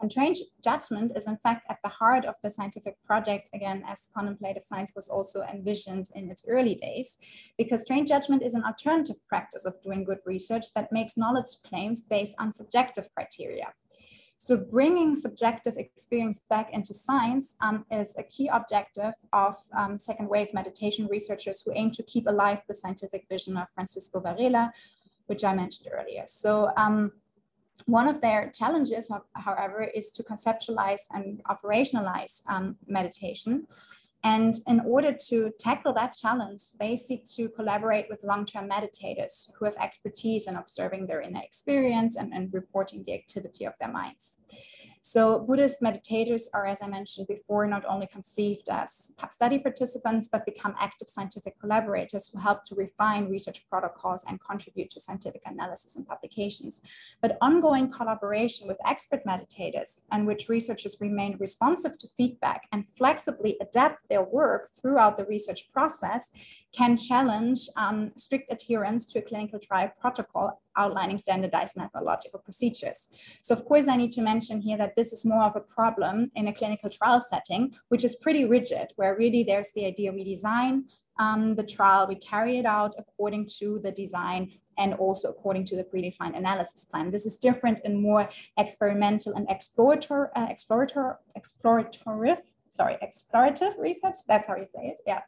[0.02, 4.10] And trained judgment is in fact at the heart of the scientific project, again, as
[4.16, 7.18] contemplative science was also envisioned in its early days,
[7.58, 12.02] because trained judgment is an alternative practice of doing good research that makes knowledge claims
[12.02, 13.68] based on subjective criteria.
[14.38, 20.28] So bringing subjective experience back into science um, is a key objective of um, second
[20.28, 24.74] wave meditation researchers who aim to keep alive the scientific vision of Francisco Varela,
[25.28, 26.24] which I mentioned earlier.
[26.28, 27.14] So um,
[27.86, 33.68] one of their challenges, however, is to conceptualize and operationalize um, meditation.
[34.24, 39.66] And in order to tackle that challenge, they seek to collaborate with long-term meditators who
[39.66, 44.38] have expertise in observing their inner experience and, and reporting the activity of their minds.
[45.08, 50.48] So Buddhist meditators are, as I mentioned before, not only conceived as study participants, but
[50.48, 55.96] become active scientific collaborators who help to refine research protocols and contribute to scientific analysis
[55.96, 56.82] and publications.
[57.22, 63.58] But ongoing collaboration with expert meditators and which researchers remain responsive to feedback and flexibly
[63.62, 66.32] adapt their work throughout the research process
[66.76, 73.10] can challenge um, strict adherence to a clinical trial protocol outlining standardized methodological procedures.
[73.42, 76.32] So of course, I need to mention here that this is more of a problem
[76.36, 80.24] in a clinical trial setting, which is pretty rigid, where really there's the idea we
[80.24, 80.86] design
[81.18, 85.76] um, the trial, we carry it out according to the design and also according to
[85.76, 87.10] the predefined analysis plan.
[87.10, 92.42] This is different and more experimental and explorator, uh, explorator, explorative
[92.76, 94.18] sorry, explorative research.
[94.28, 95.00] That's how you say it.
[95.06, 95.22] Yeah.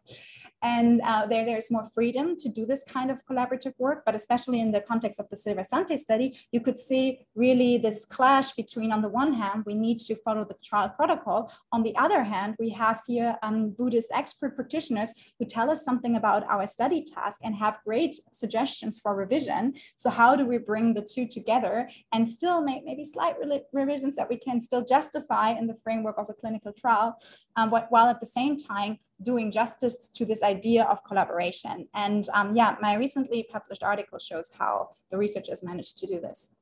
[0.63, 4.59] And uh, there, there's more freedom to do this kind of collaborative work, but especially
[4.59, 8.91] in the context of the Silver Santé study, you could see really this clash between,
[8.91, 11.51] on the one hand, we need to follow the trial protocol.
[11.71, 16.15] On the other hand, we have here um, Buddhist expert practitioners who tell us something
[16.15, 19.75] about our study task and have great suggestions for revision.
[19.95, 23.35] So how do we bring the two together and still make maybe slight
[23.71, 27.15] revisions that we can still justify in the framework of a clinical trial,
[27.55, 31.87] um, but while at the same time doing justice to this idea of collaboration.
[31.93, 36.53] And um, yeah, my recently published article shows how the researchers managed to do this.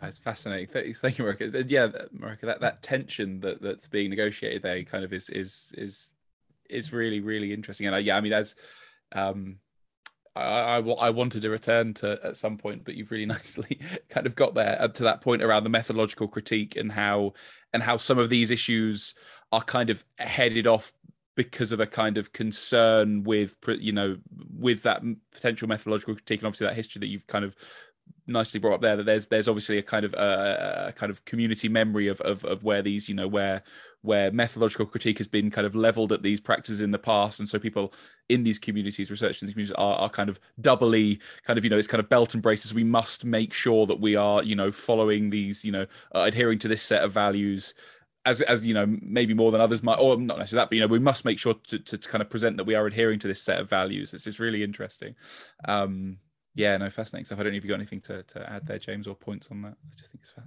[0.00, 0.66] That's fascinating.
[0.68, 1.70] Thank you, Mareike.
[1.70, 6.10] Yeah, Mareike, that, that tension that, that's being negotiated there kind of is is is
[6.68, 7.86] is really really interesting.
[7.86, 8.54] And uh, yeah, I mean, as
[9.12, 9.58] um,
[10.36, 13.78] I, I, I wanted to return to at some point, but you've really nicely
[14.08, 17.34] kind of got there up to that point around the methodological critique and how
[17.72, 19.14] and how some of these issues
[19.52, 20.92] are kind of headed off
[21.36, 24.16] because of a kind of concern with you know
[24.56, 27.56] with that potential methodological critique and obviously that history that you've kind of
[28.26, 31.24] nicely brought up there that there's there's obviously a kind of uh, a kind of
[31.24, 33.62] community memory of, of of where these you know where
[34.02, 37.38] where methodological critique has been kind of leveled at these practices in the past.
[37.38, 37.94] And so people
[38.28, 41.70] in these communities research in these communities are, are kind of doubly kind of you
[41.70, 42.74] know it's kind of belt and braces.
[42.74, 46.58] We must make sure that we are you know following these you know uh, adhering
[46.60, 47.74] to this set of values
[48.26, 50.80] as as you know maybe more than others might or not necessarily that but you
[50.80, 53.18] know we must make sure to, to, to kind of present that we are adhering
[53.18, 54.10] to this set of values.
[54.10, 55.14] This is really interesting.
[55.66, 56.18] Um
[56.54, 57.38] yeah no fascinating stuff.
[57.38, 59.62] I don't know if you've got anything to, to add there james or points on
[59.62, 59.74] that.
[59.80, 60.44] I just think it's fair.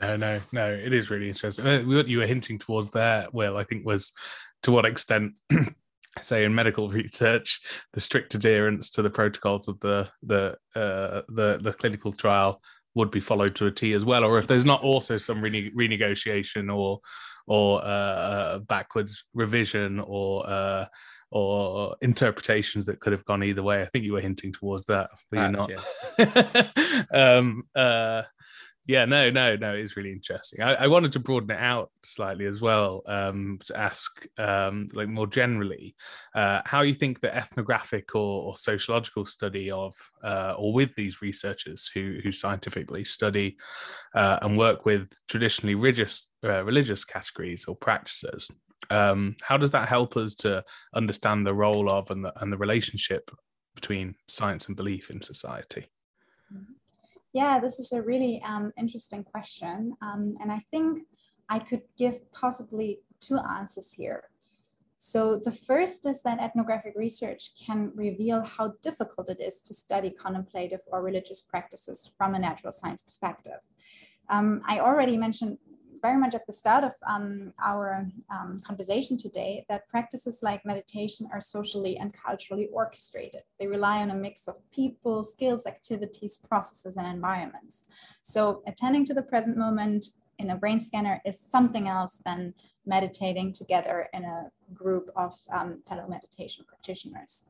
[0.00, 1.66] No no no it is really interesting.
[1.66, 4.12] Uh, what you were hinting towards there will i think was
[4.62, 5.32] to what extent
[6.20, 7.60] say in medical research
[7.92, 12.60] the strict adherence to the protocols of the the uh, the the clinical trial
[12.94, 15.70] would be followed to a T as well, or if there's not also some rene-
[15.70, 17.00] renegotiation or
[17.46, 20.86] or uh, uh, backwards revision or uh,
[21.34, 23.82] or interpretations that could have gone either way.
[23.82, 25.70] I think you were hinting towards that, but you're not.
[26.16, 27.02] Yeah.
[27.12, 28.22] um, uh,
[28.86, 30.62] yeah, no, no, no, it's really interesting.
[30.62, 35.08] I, I, wanted to broaden it out slightly as well um, to ask, um, like
[35.08, 35.96] more generally,
[36.34, 41.22] uh, how you think the ethnographic or, or sociological study of uh, or with these
[41.22, 43.56] researchers who who scientifically study
[44.14, 48.50] uh, and work with traditionally religious uh, religious categories or practices,
[48.90, 50.64] um, how does that help us to
[50.94, 53.30] understand the role of and the and the relationship
[53.74, 55.86] between science and belief in society?
[57.32, 59.94] Yeah, this is a really um, interesting question.
[60.00, 61.00] Um, and I think
[61.48, 64.24] I could give possibly two answers here.
[64.98, 70.10] So the first is that ethnographic research can reveal how difficult it is to study
[70.10, 73.60] contemplative or religious practices from a natural science perspective.
[74.30, 75.58] Um, I already mentioned
[76.04, 81.26] very much at the start of um, our um, conversation today that practices like meditation
[81.32, 83.40] are socially and culturally orchestrated.
[83.58, 87.88] They rely on a mix of people, skills, activities, processes, and environments.
[88.22, 92.52] So attending to the present moment in a brain scanner is something else than
[92.84, 97.44] meditating together in a group of um, fellow meditation practitioners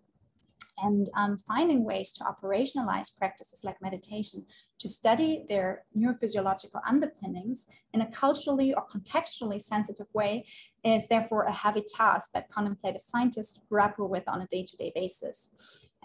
[0.79, 4.45] and um, finding ways to operationalize practices like meditation
[4.79, 10.45] to study their neurophysiological underpinnings in a culturally or contextually sensitive way
[10.85, 15.51] is therefore a heavy task that contemplative scientists grapple with on a day-to-day basis.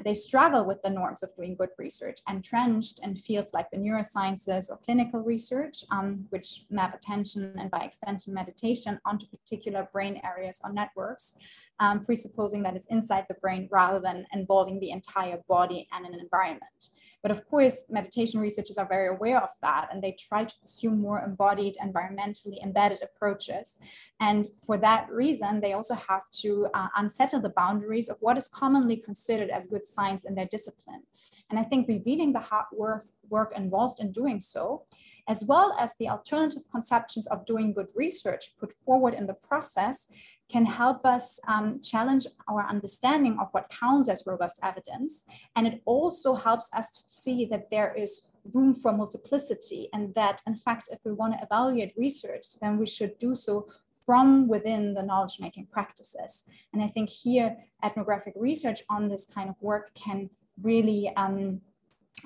[0.03, 4.69] They struggle with the norms of doing good research, entrenched in fields like the neurosciences
[4.69, 10.61] or clinical research, um, which map attention and by extension meditation onto particular brain areas
[10.63, 11.35] or networks,
[11.79, 16.13] um, presupposing that it's inside the brain rather than involving the entire body and an
[16.19, 16.89] environment.
[17.21, 20.91] But of course, meditation researchers are very aware of that and they try to pursue
[20.91, 23.79] more embodied, environmentally embedded approaches.
[24.19, 28.47] And for that reason, they also have to uh, unsettle the boundaries of what is
[28.47, 31.03] commonly considered as good science in their discipline.
[31.49, 34.85] And I think revealing the hard work, work involved in doing so
[35.29, 40.07] as well as the alternative conceptions of doing good research put forward in the process
[40.49, 45.25] can help us um, challenge our understanding of what counts as robust evidence.
[45.55, 48.23] And it also helps us to see that there is
[48.53, 52.87] room for multiplicity and that, in fact, if we want to evaluate research, then we
[52.87, 53.67] should do so
[54.05, 56.45] from within the knowledge making practices.
[56.73, 60.31] And I think here, ethnographic research on this kind of work can
[60.63, 61.61] really um,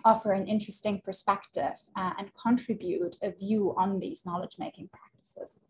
[0.06, 5.64] offer an interesting perspective uh, and contribute a view on these knowledge making practices.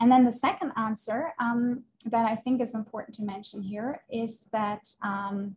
[0.00, 4.48] And then the second answer um, that I think is important to mention here is
[4.52, 5.56] that um,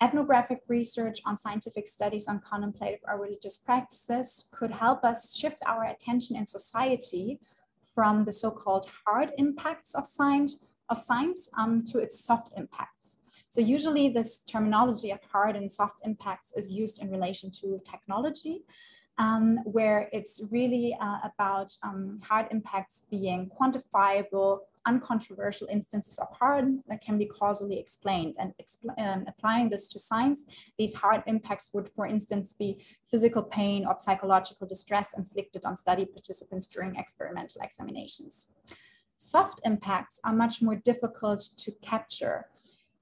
[0.00, 5.84] ethnographic research on scientific studies on contemplative or religious practices could help us shift our
[5.84, 7.38] attention in society
[7.82, 10.58] from the so-called hard impacts of science,
[10.90, 13.18] of science um, to its soft impacts.
[13.48, 18.62] So usually this terminology of hard and soft impacts is used in relation to technology,
[19.16, 26.80] um, where it's really uh, about um, hard impacts being quantifiable, uncontroversial instances of harm
[26.88, 28.34] that can be causally explained.
[28.38, 28.52] And
[28.98, 30.44] um, applying this to science,
[30.78, 36.04] these hard impacts would, for instance, be physical pain or psychological distress inflicted on study
[36.04, 38.48] participants during experimental examinations.
[39.18, 42.46] Soft impacts are much more difficult to capture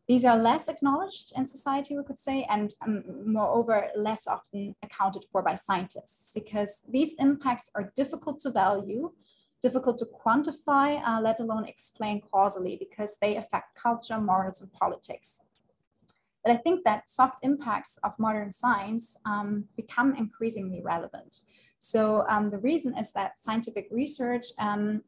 [0.09, 5.25] these are less acknowledged in society, we could say, and um, moreover, less often accounted
[5.33, 9.11] for by scientists because these impacts are difficult to value,
[9.61, 15.41] difficult to quantify, uh, let alone explain causally because they affect culture, morals, and politics.
[16.45, 21.41] But I think that soft impacts of modern science um, become increasingly relevant.
[21.81, 25.03] So um, the reason is that scientific research um,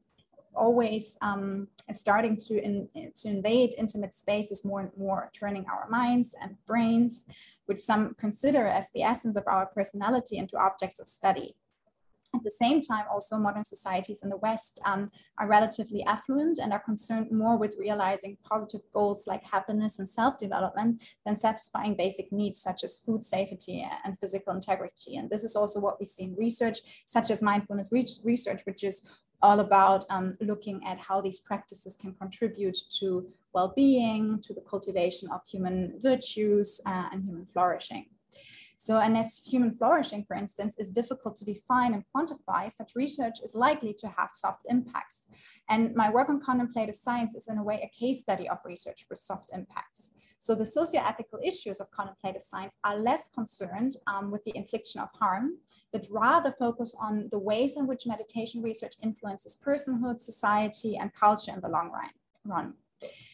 [0.58, 2.88] always um, starting to, in,
[3.20, 7.26] to invade intimate spaces more and more, turning our minds and brains,
[7.66, 11.54] which some consider as the essence of our personality, into objects of study.
[12.34, 16.74] At the same time, also modern societies in the West um, are relatively affluent and
[16.74, 22.60] are concerned more with realizing positive goals like happiness and self-development than satisfying basic needs
[22.60, 25.16] such as food safety and physical integrity.
[25.16, 27.90] And this is also what we see in research, such as mindfulness
[28.22, 28.96] research, which is
[29.42, 35.30] all about um, looking at how these practices can contribute to well-being, to the cultivation
[35.30, 38.06] of human virtues uh, and human flourishing.
[38.80, 43.38] So, and as human flourishing, for instance, is difficult to define and quantify, such research
[43.42, 45.28] is likely to have soft impacts.
[45.68, 49.06] And my work on contemplative science is in a way a case study of research
[49.10, 50.12] with soft impacts.
[50.38, 55.08] So the socio-ethical issues of contemplative science are less concerned um, with the infliction of
[55.18, 55.58] harm,
[55.92, 61.52] but rather focus on the ways in which meditation research influences personhood, society, and culture
[61.52, 61.90] in the long
[62.44, 62.74] run.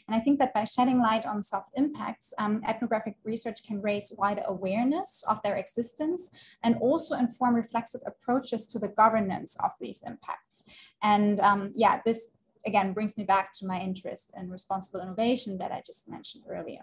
[0.07, 4.13] And I think that by shedding light on soft impacts, um, ethnographic research can raise
[4.19, 6.31] wider awareness of their existence
[6.63, 10.65] and also inform reflexive approaches to the governance of these impacts.
[11.03, 12.29] And um, yeah, this
[12.67, 16.81] again brings me back to my interest in responsible innovation that I just mentioned earlier.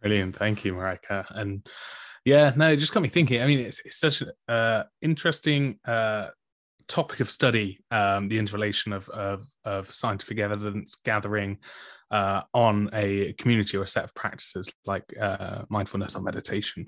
[0.00, 0.36] Brilliant.
[0.36, 1.24] Thank you, Mareike.
[1.30, 1.66] And
[2.24, 3.42] yeah, no, it just got me thinking.
[3.42, 6.28] I mean, it's, it's such an uh, interesting uh,
[6.88, 11.58] topic of study um, the interrelation of, of, of, scientific evidence gathering
[12.10, 16.86] uh, on a community or a set of practices like uh, mindfulness or meditation.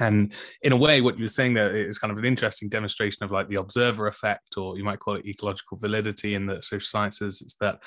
[0.00, 0.32] And
[0.62, 3.48] in a way, what you're saying there is kind of an interesting demonstration of like
[3.48, 7.42] the observer effect, or you might call it ecological validity in the social sciences.
[7.42, 7.80] It's that,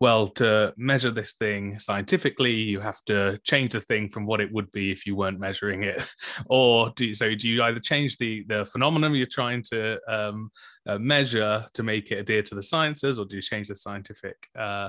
[0.00, 4.52] well, to measure this thing scientifically, you have to change the thing from what it
[4.52, 6.04] would be if you weren't measuring it.
[6.46, 10.50] or do you, so do you either change the the phenomenon you're trying to um,
[10.86, 14.48] uh, measure to make it adhere to the sciences, or do you change the scientific
[14.58, 14.88] uh,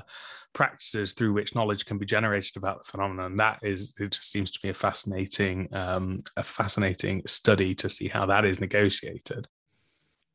[0.52, 3.36] practices through which knowledge can be generated about the phenomenon?
[3.36, 8.08] That is, it just seems to be a fascinating, um, a fascinating study to see
[8.08, 9.48] how that is negotiated.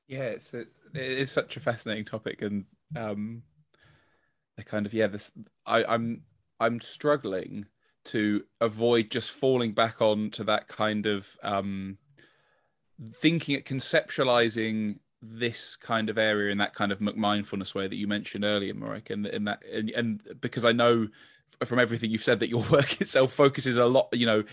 [0.07, 3.43] Yeah, it's a, it is such a fascinating topic, and um,
[4.57, 5.31] the kind of yeah, this
[5.65, 6.23] I, I'm
[6.59, 7.65] I'm struggling
[8.05, 11.97] to avoid just falling back on to that kind of um,
[13.15, 18.07] thinking at conceptualizing this kind of area in that kind of mindfulness way that you
[18.07, 21.07] mentioned earlier, Marek, and in that and, and because I know
[21.65, 24.43] from everything you've said that your work itself focuses a lot, you know,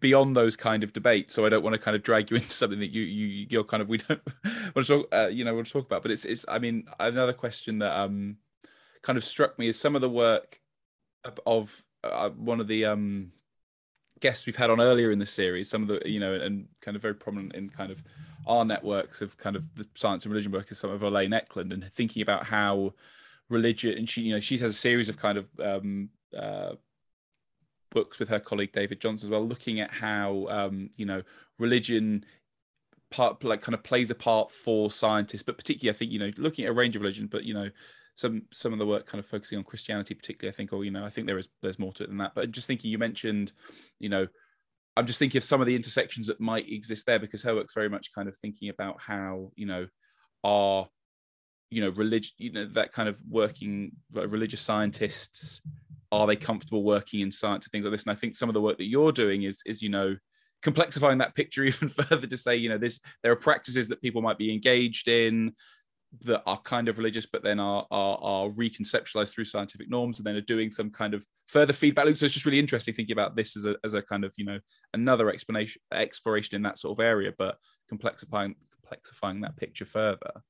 [0.00, 1.34] beyond those kind of debates.
[1.34, 3.64] So I don't want to kind of drag you into something that you you you're
[3.64, 4.22] kind of we don't
[4.74, 6.02] want to talk, uh, you know, want to talk about.
[6.02, 8.38] But it's it's I mean another question that um
[9.02, 10.60] kind of struck me is some of the work
[11.46, 13.32] of uh, one of the um
[14.20, 16.96] guests we've had on earlier in the series, some of the you know, and kind
[16.96, 18.02] of very prominent in kind of
[18.46, 21.72] our networks of kind of the science and religion work is some of Elaine Ecklund,
[21.72, 22.94] and thinking about how
[23.48, 26.72] religion and she you know she has a series of kind of um, uh,
[27.90, 31.22] books with her colleague David Johnson as well, looking at how um, you know
[31.58, 32.24] religion
[33.10, 36.32] part like kind of plays a part for scientists, but particularly I think you know
[36.36, 37.70] looking at a range of religion, but you know
[38.14, 40.52] some some of the work kind of focusing on Christianity, particularly.
[40.52, 42.34] I think, or you know, I think there is there's more to it than that.
[42.34, 43.52] But just thinking, you mentioned,
[43.98, 44.28] you know,
[44.96, 47.74] I'm just thinking of some of the intersections that might exist there because her work's
[47.74, 49.86] very much kind of thinking about how you know
[50.44, 50.88] are
[51.70, 55.60] you know religion you know that kind of working like religious scientists
[56.12, 58.04] are they comfortable working in science and things like this?
[58.04, 60.16] And i think some of the work that you're doing is is you know
[60.62, 64.22] complexifying that picture even further to say you know this there are practices that people
[64.22, 65.52] might be engaged in
[66.22, 70.26] that are kind of religious, but then are, are, are reconceptualized through scientific norms, and
[70.26, 72.16] then are doing some kind of further feedback loop.
[72.16, 74.44] So it's just really interesting thinking about this as a as a kind of you
[74.44, 74.58] know
[74.92, 77.56] another explanation exploration in that sort of area, but
[77.92, 78.54] complexifying
[78.84, 80.42] complexifying that picture further.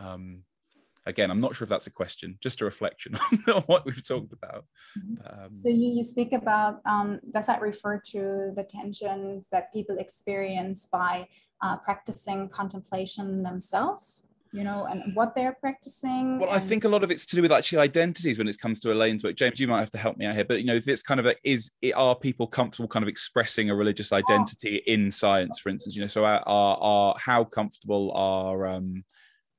[0.00, 0.44] Um,
[1.06, 3.16] again, I'm not sure if that's a question, just a reflection
[3.48, 4.66] on what we've talked about.
[4.98, 5.44] Mm-hmm.
[5.44, 9.96] Um, so you, you speak about, um, does that refer to the tensions that people
[9.98, 11.26] experience by
[11.62, 14.24] uh, practicing contemplation themselves?
[14.52, 16.38] You know, and what they're practicing.
[16.38, 16.62] Well, and...
[16.62, 18.92] I think a lot of it's to do with actually identities when it comes to
[18.92, 19.36] Elaine's work.
[19.36, 21.26] James, you might have to help me out here, but you know, this kind of
[21.26, 24.92] a, is are people comfortable kind of expressing a religious identity oh.
[24.92, 25.94] in science, for instance?
[25.94, 29.04] You know, so are, are, are how comfortable are um,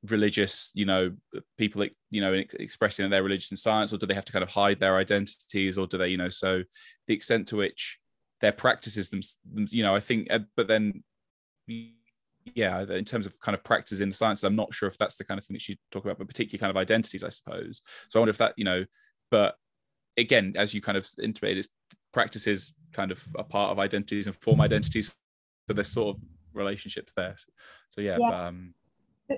[0.08, 1.12] religious, you know,
[1.58, 4.50] people you know expressing their religion in science, or do they have to kind of
[4.50, 6.64] hide their identities, or do they, you know, so
[7.08, 8.00] the extent to which
[8.42, 9.22] their practices them,
[9.70, 11.04] you know, I think, uh, but then
[12.56, 15.16] yeah, in terms of kind of practice in the sciences, I'm not sure if that's
[15.16, 17.82] the kind of thing that she's talking about, but particularly kind of identities, I suppose.
[18.08, 18.86] So I wonder if that, you know,
[19.30, 19.56] but
[20.18, 21.68] again, as you kind of intimated,
[22.12, 25.16] practices kind of a part of identities and form identities.
[25.68, 26.22] So there's sort of
[26.54, 27.36] relationships there.
[27.90, 28.18] So yeah.
[28.20, 28.30] yeah.
[28.30, 28.74] But, um,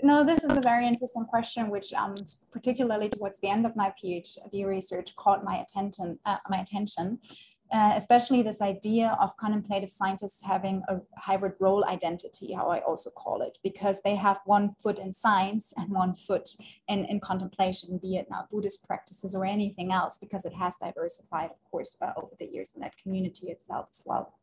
[0.03, 2.15] no, this is a very interesting question, which um,
[2.51, 6.17] particularly towards the end of my PhD research caught my attention.
[6.25, 7.19] Uh, my attention,
[7.71, 13.09] uh, especially this idea of contemplative scientists having a hybrid role identity, how I also
[13.09, 16.49] call it, because they have one foot in science and one foot
[16.89, 21.51] in, in contemplation, be it now Buddhist practices or anything else, because it has diversified,
[21.51, 24.33] of course, uh, over the years in that community itself as well.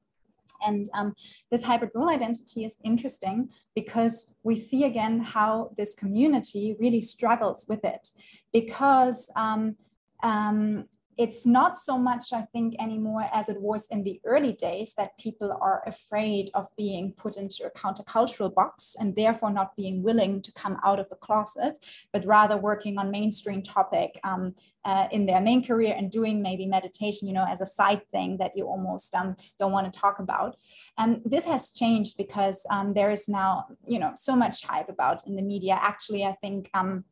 [0.66, 1.14] And um,
[1.50, 7.66] this hybrid role identity is interesting because we see again how this community really struggles
[7.68, 8.10] with it
[8.52, 9.76] because um,
[10.22, 10.86] um,
[11.18, 15.18] it's not so much, I think, anymore as it was in the early days that
[15.18, 20.40] people are afraid of being put into a countercultural box and therefore not being willing
[20.42, 24.54] to come out of the closet, but rather working on mainstream topic um,
[24.84, 28.36] uh, in their main career and doing maybe meditation, you know, as a side thing
[28.38, 30.56] that you almost um, don't want to talk about.
[30.96, 35.26] And this has changed because um, there is now, you know, so much hype about
[35.26, 35.78] in the media.
[35.82, 37.04] Actually, I think um,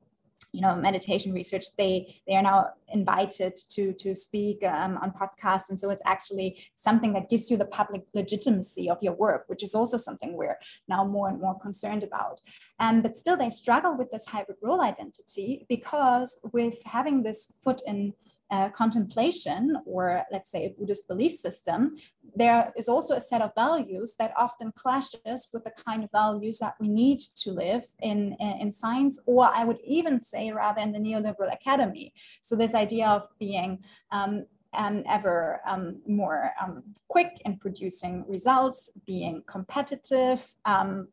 [0.57, 1.93] you know meditation research they
[2.27, 5.69] they are now invited to to speak um, on podcasts.
[5.71, 9.63] And so it's actually something that gives you the public legitimacy of your work which
[9.63, 12.41] is also something we're now more and more concerned about.
[12.81, 17.81] Um, but still they struggle with this hybrid role identity because with having this foot
[17.87, 18.15] in
[18.51, 21.97] uh, contemplation or let's say a Buddhist belief system,
[22.35, 26.59] there is also a set of values that often clashes with the kind of values
[26.59, 30.93] that we need to live in, in science, or I would even say rather in
[30.93, 32.13] the neoliberal academy.
[32.41, 33.79] So this idea of being
[34.13, 41.09] um, um, ever um, more um, quick in producing results, being competitive, um,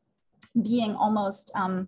[0.62, 1.88] being almost um,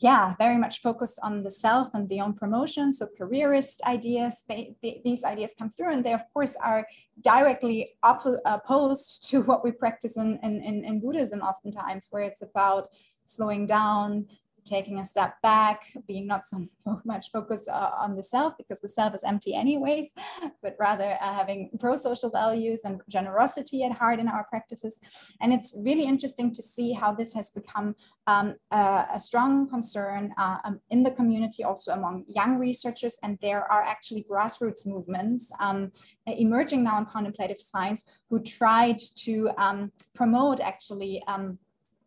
[0.00, 2.92] yeah, very much focused on the self and the own promotion.
[2.92, 6.86] So careerist ideas, they, they, these ideas come through and they of course are
[7.20, 12.88] directly op- opposed to what we practice in, in, in Buddhism oftentimes, where it's about
[13.24, 14.26] slowing down,
[14.68, 16.66] taking a step back, being not so
[17.04, 20.14] much focused uh, on the self because the self is empty anyways,
[20.62, 25.00] but rather uh, having pro-social values and generosity at heart in our practices.
[25.40, 27.94] And it's really interesting to see how this has become
[28.26, 33.18] um, a, a, strong concern uh, um, in the community, also among young researchers.
[33.22, 35.92] And there are actually grassroots movements um,
[36.26, 41.58] emerging now in contemplative science who tried to um, promote actually um,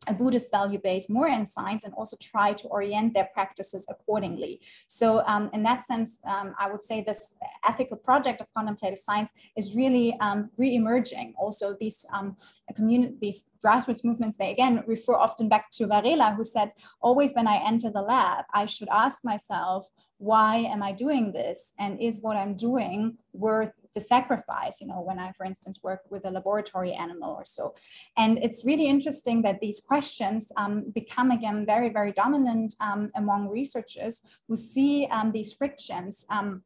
[0.08, 4.60] a Buddhist value base more in science and also try to orient their practices accordingly.
[4.88, 7.36] So, um, in that sense, um, I would say this
[7.68, 11.36] ethical project of contemplative science is really um, re-emerging.
[11.38, 12.36] Also, these um,
[12.76, 17.48] community, these grassroots movements, they again refer often back to Varela, who said, "Always when
[17.48, 21.74] I enter the lab, I should ask myself." Why am I doing this?
[21.80, 26.02] And is what I'm doing worth the sacrifice, you know, when I, for instance, work
[26.10, 27.76] with a laboratory animal or so.
[28.18, 33.50] And it's really interesting that these questions um, become again very, very dominant um, among
[33.50, 36.64] researchers who see um, these frictions um,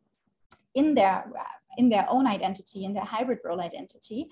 [0.73, 1.31] in their
[1.77, 4.27] in their own identity, in their hybrid role identity.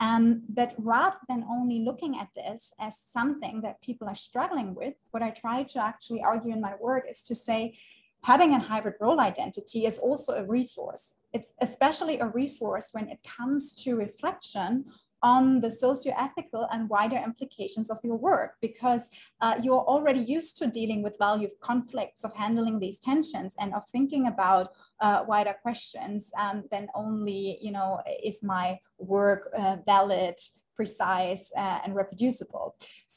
[0.00, 4.94] Um, but rather than only looking at this as something that people are struggling with,
[5.12, 7.78] what I try to actually argue in my work is to say,
[8.22, 11.14] having a hybrid role identity is also a resource.
[11.32, 14.84] It's especially a resource when it comes to reflection
[15.22, 19.10] on the socio-ethical and wider implications of your work because
[19.40, 23.82] uh, you're already used to dealing with value conflicts of handling these tensions and of
[23.88, 24.68] thinking about
[25.00, 30.36] uh, wider questions um, than only you know is my work uh, valid
[30.80, 32.66] precise uh, and reproducible.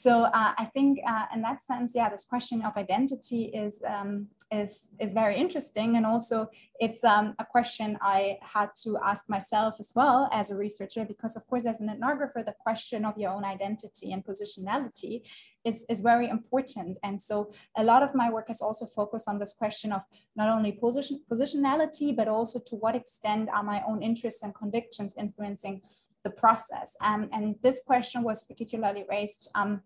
[0.04, 4.12] So uh, I think uh, in that sense, yeah, this question of identity is um,
[4.62, 4.72] is
[5.04, 6.38] is very interesting, and also
[6.86, 8.20] it's um, a question I
[8.56, 12.42] had to ask myself as well as a researcher, because of course, as an ethnographer,
[12.44, 15.14] the question of your own identity and positionality
[15.70, 16.98] is, is very important.
[17.04, 17.36] And so
[17.78, 20.02] a lot of my work has also focused on this question of
[20.36, 25.16] not only position positionality, but also to what extent are my own interests and convictions
[25.26, 25.82] influencing
[26.24, 26.96] the process.
[27.02, 29.82] Um, and this question was particularly raised um,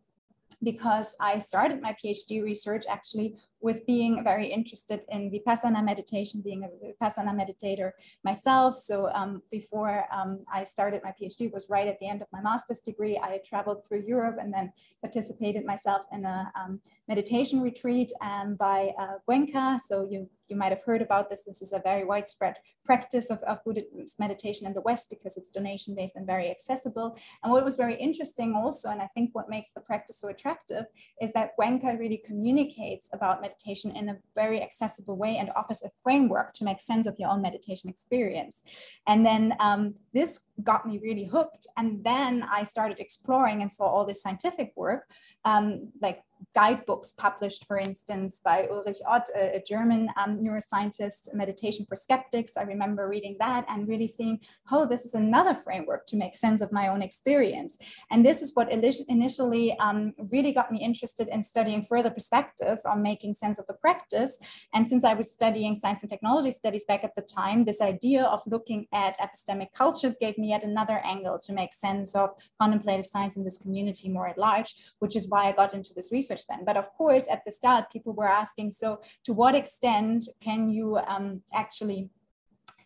[0.63, 6.63] because I started my PhD research actually with being very interested in Vipassana meditation, being
[6.63, 7.91] a Vipassana meditator
[8.23, 8.77] myself.
[8.77, 12.41] So um, before um, I started my PhD was right at the end of my
[12.41, 13.17] master's degree.
[13.17, 14.71] I traveled through Europe and then
[15.01, 19.77] participated myself in a um, meditation retreat um, by uh.
[19.79, 21.45] So you, you might have heard about this.
[21.45, 25.49] This is a very widespread practice of, of Buddhist meditation in the West because it's
[25.49, 27.17] donation based and very accessible.
[27.43, 30.85] And what was very interesting also, and I think what makes the practice so attractive,
[31.21, 35.89] is that Goenka really communicates about meditation in a very accessible way and offers a
[36.03, 38.63] framework to make sense of your own meditation experience.
[39.07, 41.67] And then um, this got me really hooked.
[41.77, 45.09] And then I started exploring and saw all this scientific work,
[45.43, 46.21] um, like
[46.53, 52.57] guidebooks published, for instance, by Ulrich Ott, a, a German um, neuroscientist, Meditation for Skeptics.
[52.57, 54.39] I remember reading that and really seeing,
[54.71, 57.77] oh, this is another framework to make sense of my own experience.
[58.11, 63.01] And this is what initially um, really got me interested in studying further perspectives on
[63.01, 64.39] making sense of the practice.
[64.73, 68.23] And since I was studying science and technology studies back at the time, this idea
[68.23, 72.29] of looking at epistemic cultures gave me yet another angle to make sense of
[72.59, 76.11] contemplative science in this community more at large, which is why I got into this
[76.11, 76.65] research then.
[76.65, 80.97] But of course, at the start, people were asking, so to what extent can you
[81.07, 82.09] um, actually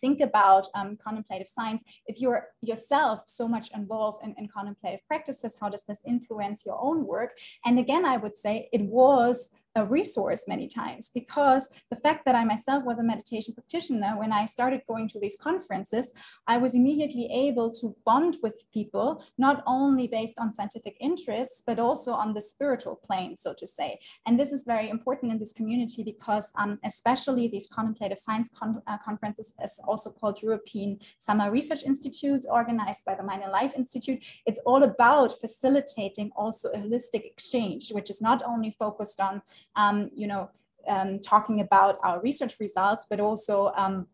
[0.02, 5.58] think about um, contemplative science if you're yourself so much involved in, in, contemplative practices
[5.60, 9.86] how does this influence your own work and again i would say it was a
[9.86, 14.46] resource many times because the fact that I myself was a meditation practitioner, when I
[14.46, 16.14] started going to these conferences,
[16.48, 21.80] I was immediately able to bond with people, not only based on scientific interests, but
[21.80, 24.00] also on the spiritual plane, so to say.
[24.26, 28.82] And this is very important in this community because um, especially these contemplative science con
[28.86, 33.74] uh, conferences, as also called European Summer Research Institutes, organized by the Mind and Life
[33.78, 39.42] Institute, it's all about facilitating also a holistic exchange, which is not only focused on
[39.76, 40.50] um, you know,
[40.88, 44.08] um, talking about our research results, but also um,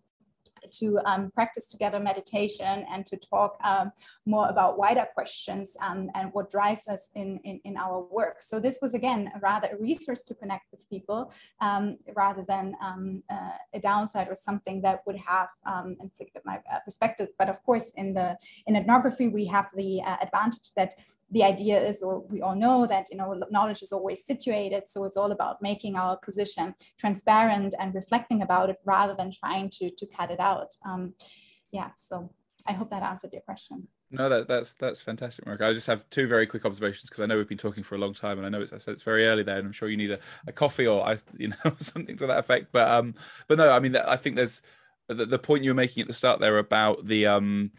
[0.72, 3.92] to um, practice together meditation and to talk um,
[4.26, 8.42] more about wider questions um, and what drives us in, in, in, our work.
[8.42, 11.32] So this was again rather a resource to connect with people
[11.62, 16.60] um, rather than um, uh, a downside or something that would have um, inflicted my
[16.72, 17.30] uh, perspective.
[17.38, 18.38] But of course, in the
[18.68, 20.96] in ethnography, we have the uh, advantage that
[21.32, 25.04] the idea is, or we all know that you know knowledge is always situated, so
[25.04, 29.90] it's all about making our position transparent and reflecting about it rather than trying to
[29.90, 30.76] to cut it out.
[30.86, 31.14] Um,
[31.72, 32.32] yeah, so
[32.66, 33.88] I hope that answered your question.
[34.12, 35.62] No, that, that's that's fantastic, Mark.
[35.62, 37.98] I just have two very quick observations because I know we've been talking for a
[37.98, 39.90] long time, and I know it's I said it's very early there, and I'm sure
[39.90, 42.68] you need a, a coffee or I, you know something to that effect.
[42.72, 43.16] But um,
[43.48, 44.62] but no, I mean I think there's
[45.08, 47.72] the, the point you were making at the start there about the um,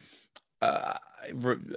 [0.61, 0.99] uh,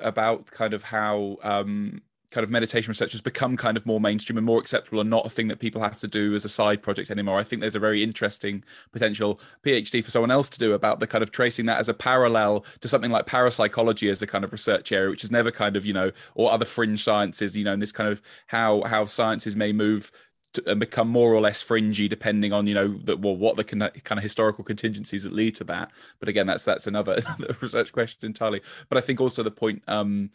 [0.01, 4.37] about kind of how um kind of meditation research has become kind of more mainstream
[4.37, 6.81] and more acceptable and not a thing that people have to do as a side
[6.81, 7.39] project anymore.
[7.39, 11.07] I think there's a very interesting potential PhD for someone else to do about the
[11.07, 14.51] kind of tracing that as a parallel to something like parapsychology as a kind of
[14.51, 17.73] research area, which is never kind of, you know, or other fringe sciences, you know,
[17.73, 20.11] and this kind of how how sciences may move
[20.53, 23.63] to, and become more or less fringy depending on you know the, well, what the
[23.63, 25.91] kind of historical contingencies that lead to that.
[26.19, 28.61] But again that's that's another, another research question entirely.
[28.89, 30.31] But i think also the point um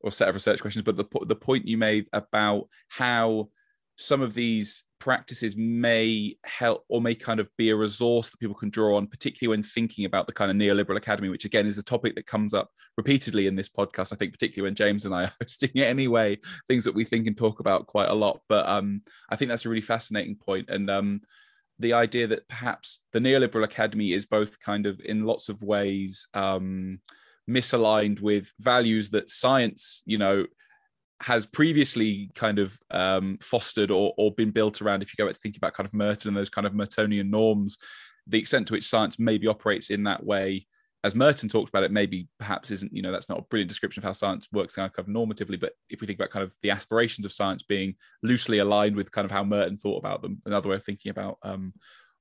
[0.00, 3.48] or set of research questions, but the the point you made about how
[3.96, 8.54] some of these practices may help or may kind of be a resource that people
[8.54, 11.76] can draw on, particularly when thinking about the kind of neoliberal academy, which again is
[11.76, 14.12] a topic that comes up repeatedly in this podcast.
[14.12, 16.38] I think particularly when James and I are hosting it anyway,
[16.68, 18.42] things that we think and talk about quite a lot.
[18.48, 20.70] But um, I think that's a really fascinating point.
[20.70, 21.22] And um,
[21.80, 26.28] the idea that perhaps the neoliberal academy is both kind of in lots of ways
[26.32, 27.00] um,
[27.50, 30.46] misaligned with values that science, you know,
[31.22, 35.02] has previously kind of um, fostered or, or been built around.
[35.02, 37.30] If you go back to thinking about kind of Merton and those kind of Mertonian
[37.30, 37.78] norms,
[38.26, 40.66] the extent to which science maybe operates in that way,
[41.04, 44.00] as Merton talked about it, maybe perhaps isn't, you know, that's not a brilliant description
[44.00, 45.58] of how science works kind of normatively.
[45.58, 49.10] But if we think about kind of the aspirations of science being loosely aligned with
[49.10, 51.72] kind of how Merton thought about them, another way of thinking about um,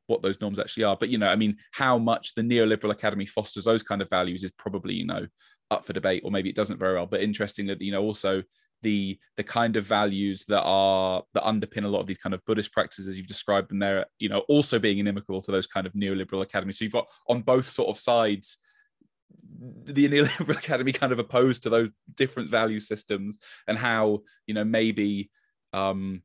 [0.07, 0.97] what those norms actually are.
[0.99, 4.43] But you know, I mean, how much the neoliberal academy fosters those kind of values
[4.43, 5.27] is probably you know
[5.69, 7.05] up for debate, or maybe it doesn't very well.
[7.05, 8.43] But interesting that you know also
[8.81, 12.43] the the kind of values that are that underpin a lot of these kind of
[12.45, 15.87] Buddhist practices as you've described them there, you know, also being inimical to those kind
[15.87, 16.79] of neoliberal academies.
[16.79, 18.57] So you've got on both sort of sides
[19.83, 24.63] the neoliberal academy kind of opposed to those different value systems and how you know
[24.63, 25.29] maybe
[25.73, 26.21] um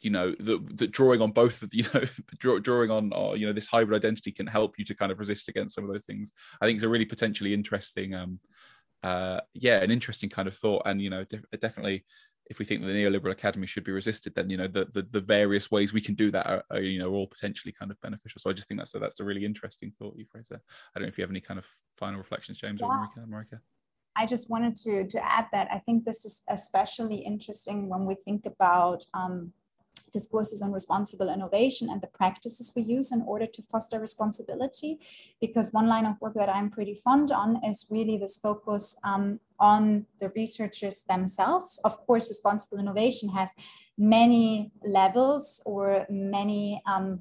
[0.00, 2.04] you know the, the drawing on both of you know
[2.38, 5.18] draw, drawing on uh, you know this hybrid identity can help you to kind of
[5.18, 6.30] resist against some of those things
[6.60, 8.38] i think it's a really potentially interesting um
[9.02, 10.82] uh yeah an interesting kind of thought.
[10.86, 12.04] And you know def- definitely
[12.50, 15.06] if we think that the neoliberal academy should be resisted then you know the, the,
[15.10, 18.00] the various ways we can do that are, are, you know all potentially kind of
[18.00, 18.40] beneficial.
[18.40, 20.60] So i just think that's a, that's a really interesting thought you fraser
[20.94, 22.88] i don't know if you have any kind of final reflections james yeah.
[22.88, 23.60] or Mareike, Mareike?
[24.16, 28.14] I just wanted to to add that I think this is especially interesting when we
[28.14, 29.52] think about um,
[30.12, 34.98] discourses on responsible innovation and the practices we use in order to foster responsibility.
[35.40, 39.40] Because one line of work that I'm pretty fond on is really this focus um,
[39.58, 41.80] on the researchers themselves.
[41.84, 43.54] Of course, responsible innovation has
[43.96, 47.20] many levels or many um,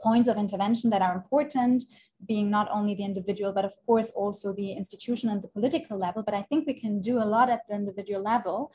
[0.00, 1.84] points of intervention that are important
[2.26, 6.22] being not only the individual, but of course also the institution and the political level.
[6.22, 8.72] But I think we can do a lot at the individual level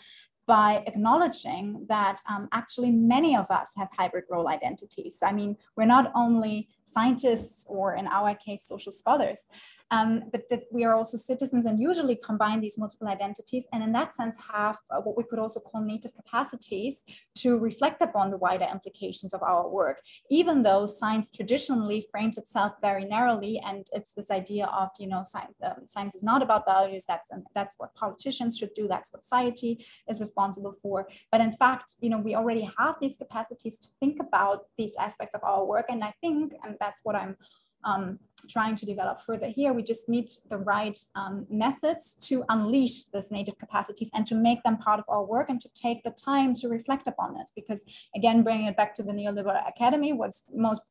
[0.48, 5.24] by acknowledging that um, actually many of us have hybrid role identities.
[5.26, 9.48] I mean, we're not only scientists or in our case, social scholars,
[9.92, 13.92] um, but that we are also citizens and usually combine these multiple identities and in
[13.92, 17.04] that sense have uh, what we could also call native capacities
[17.36, 22.74] to reflect upon the wider implications of our work, even though science traditionally frames itself
[22.82, 26.66] very narrowly and it's this idea of, you know, science, um, science is not about
[26.66, 31.08] values, that's, um, that's what politicians should do, that's what society is responsible for.
[31.32, 35.36] But in fact, you know, we already have these capacities to think about these aspects
[35.36, 35.88] of our work.
[35.90, 37.36] And I think, and that's what I'm
[37.84, 38.20] um,
[38.50, 39.74] trying to develop further here.
[39.74, 44.64] We just need the right um, methods to unleash these native capacities and to make
[44.64, 47.52] them part of our work and to take the time to reflect upon this.
[47.56, 50.82] Because again, bringing it back to the neoliberal academy, what's most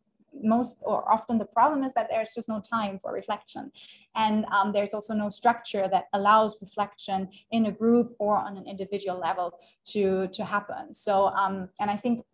[0.43, 3.71] most or often the problem is that there's just no time for reflection
[4.15, 8.65] and um, there's also no structure that allows reflection in a group or on an
[8.65, 12.25] individual level to to happen so um, and i think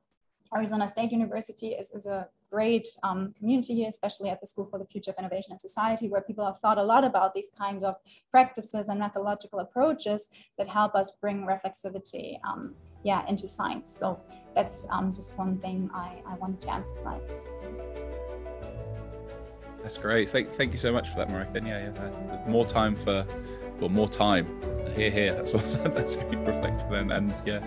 [0.54, 4.78] Arizona State University is, is a great um, community here, especially at the School for
[4.78, 7.82] the Future of Innovation and Society, where people have thought a lot about these kind
[7.82, 7.96] of
[8.30, 10.28] practices and methodological approaches
[10.58, 13.94] that help us bring reflexivity um, yeah, into science.
[13.96, 14.20] So
[14.54, 17.42] that's um, just one thing I, I wanted to emphasize.
[19.82, 20.28] That's great.
[20.28, 21.64] Thank, thank you so much for that, Mareike.
[21.64, 23.24] Yeah, yeah, more time for,
[23.78, 24.46] well, more time.
[24.96, 25.34] Here, here.
[25.34, 27.58] That's what that's very reflective and, and yeah.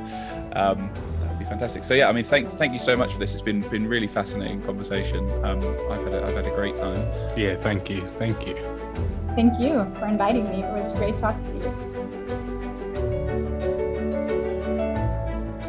[1.49, 1.83] Be fantastic.
[1.83, 3.33] So yeah, I mean, thank thank you so much for this.
[3.33, 5.27] It's been been really fascinating conversation.
[5.43, 7.01] Um, I've had a, I've had a great time.
[7.35, 8.55] Yeah, thank you, thank you.
[9.35, 10.63] Thank you for inviting me.
[10.63, 11.89] It was great talking to you.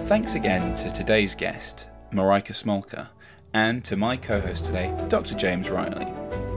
[0.07, 3.09] Thanks again to today's guest, Mareike Smolka,
[3.55, 5.35] and to my co-host today, Dr.
[5.35, 6.09] James Riley.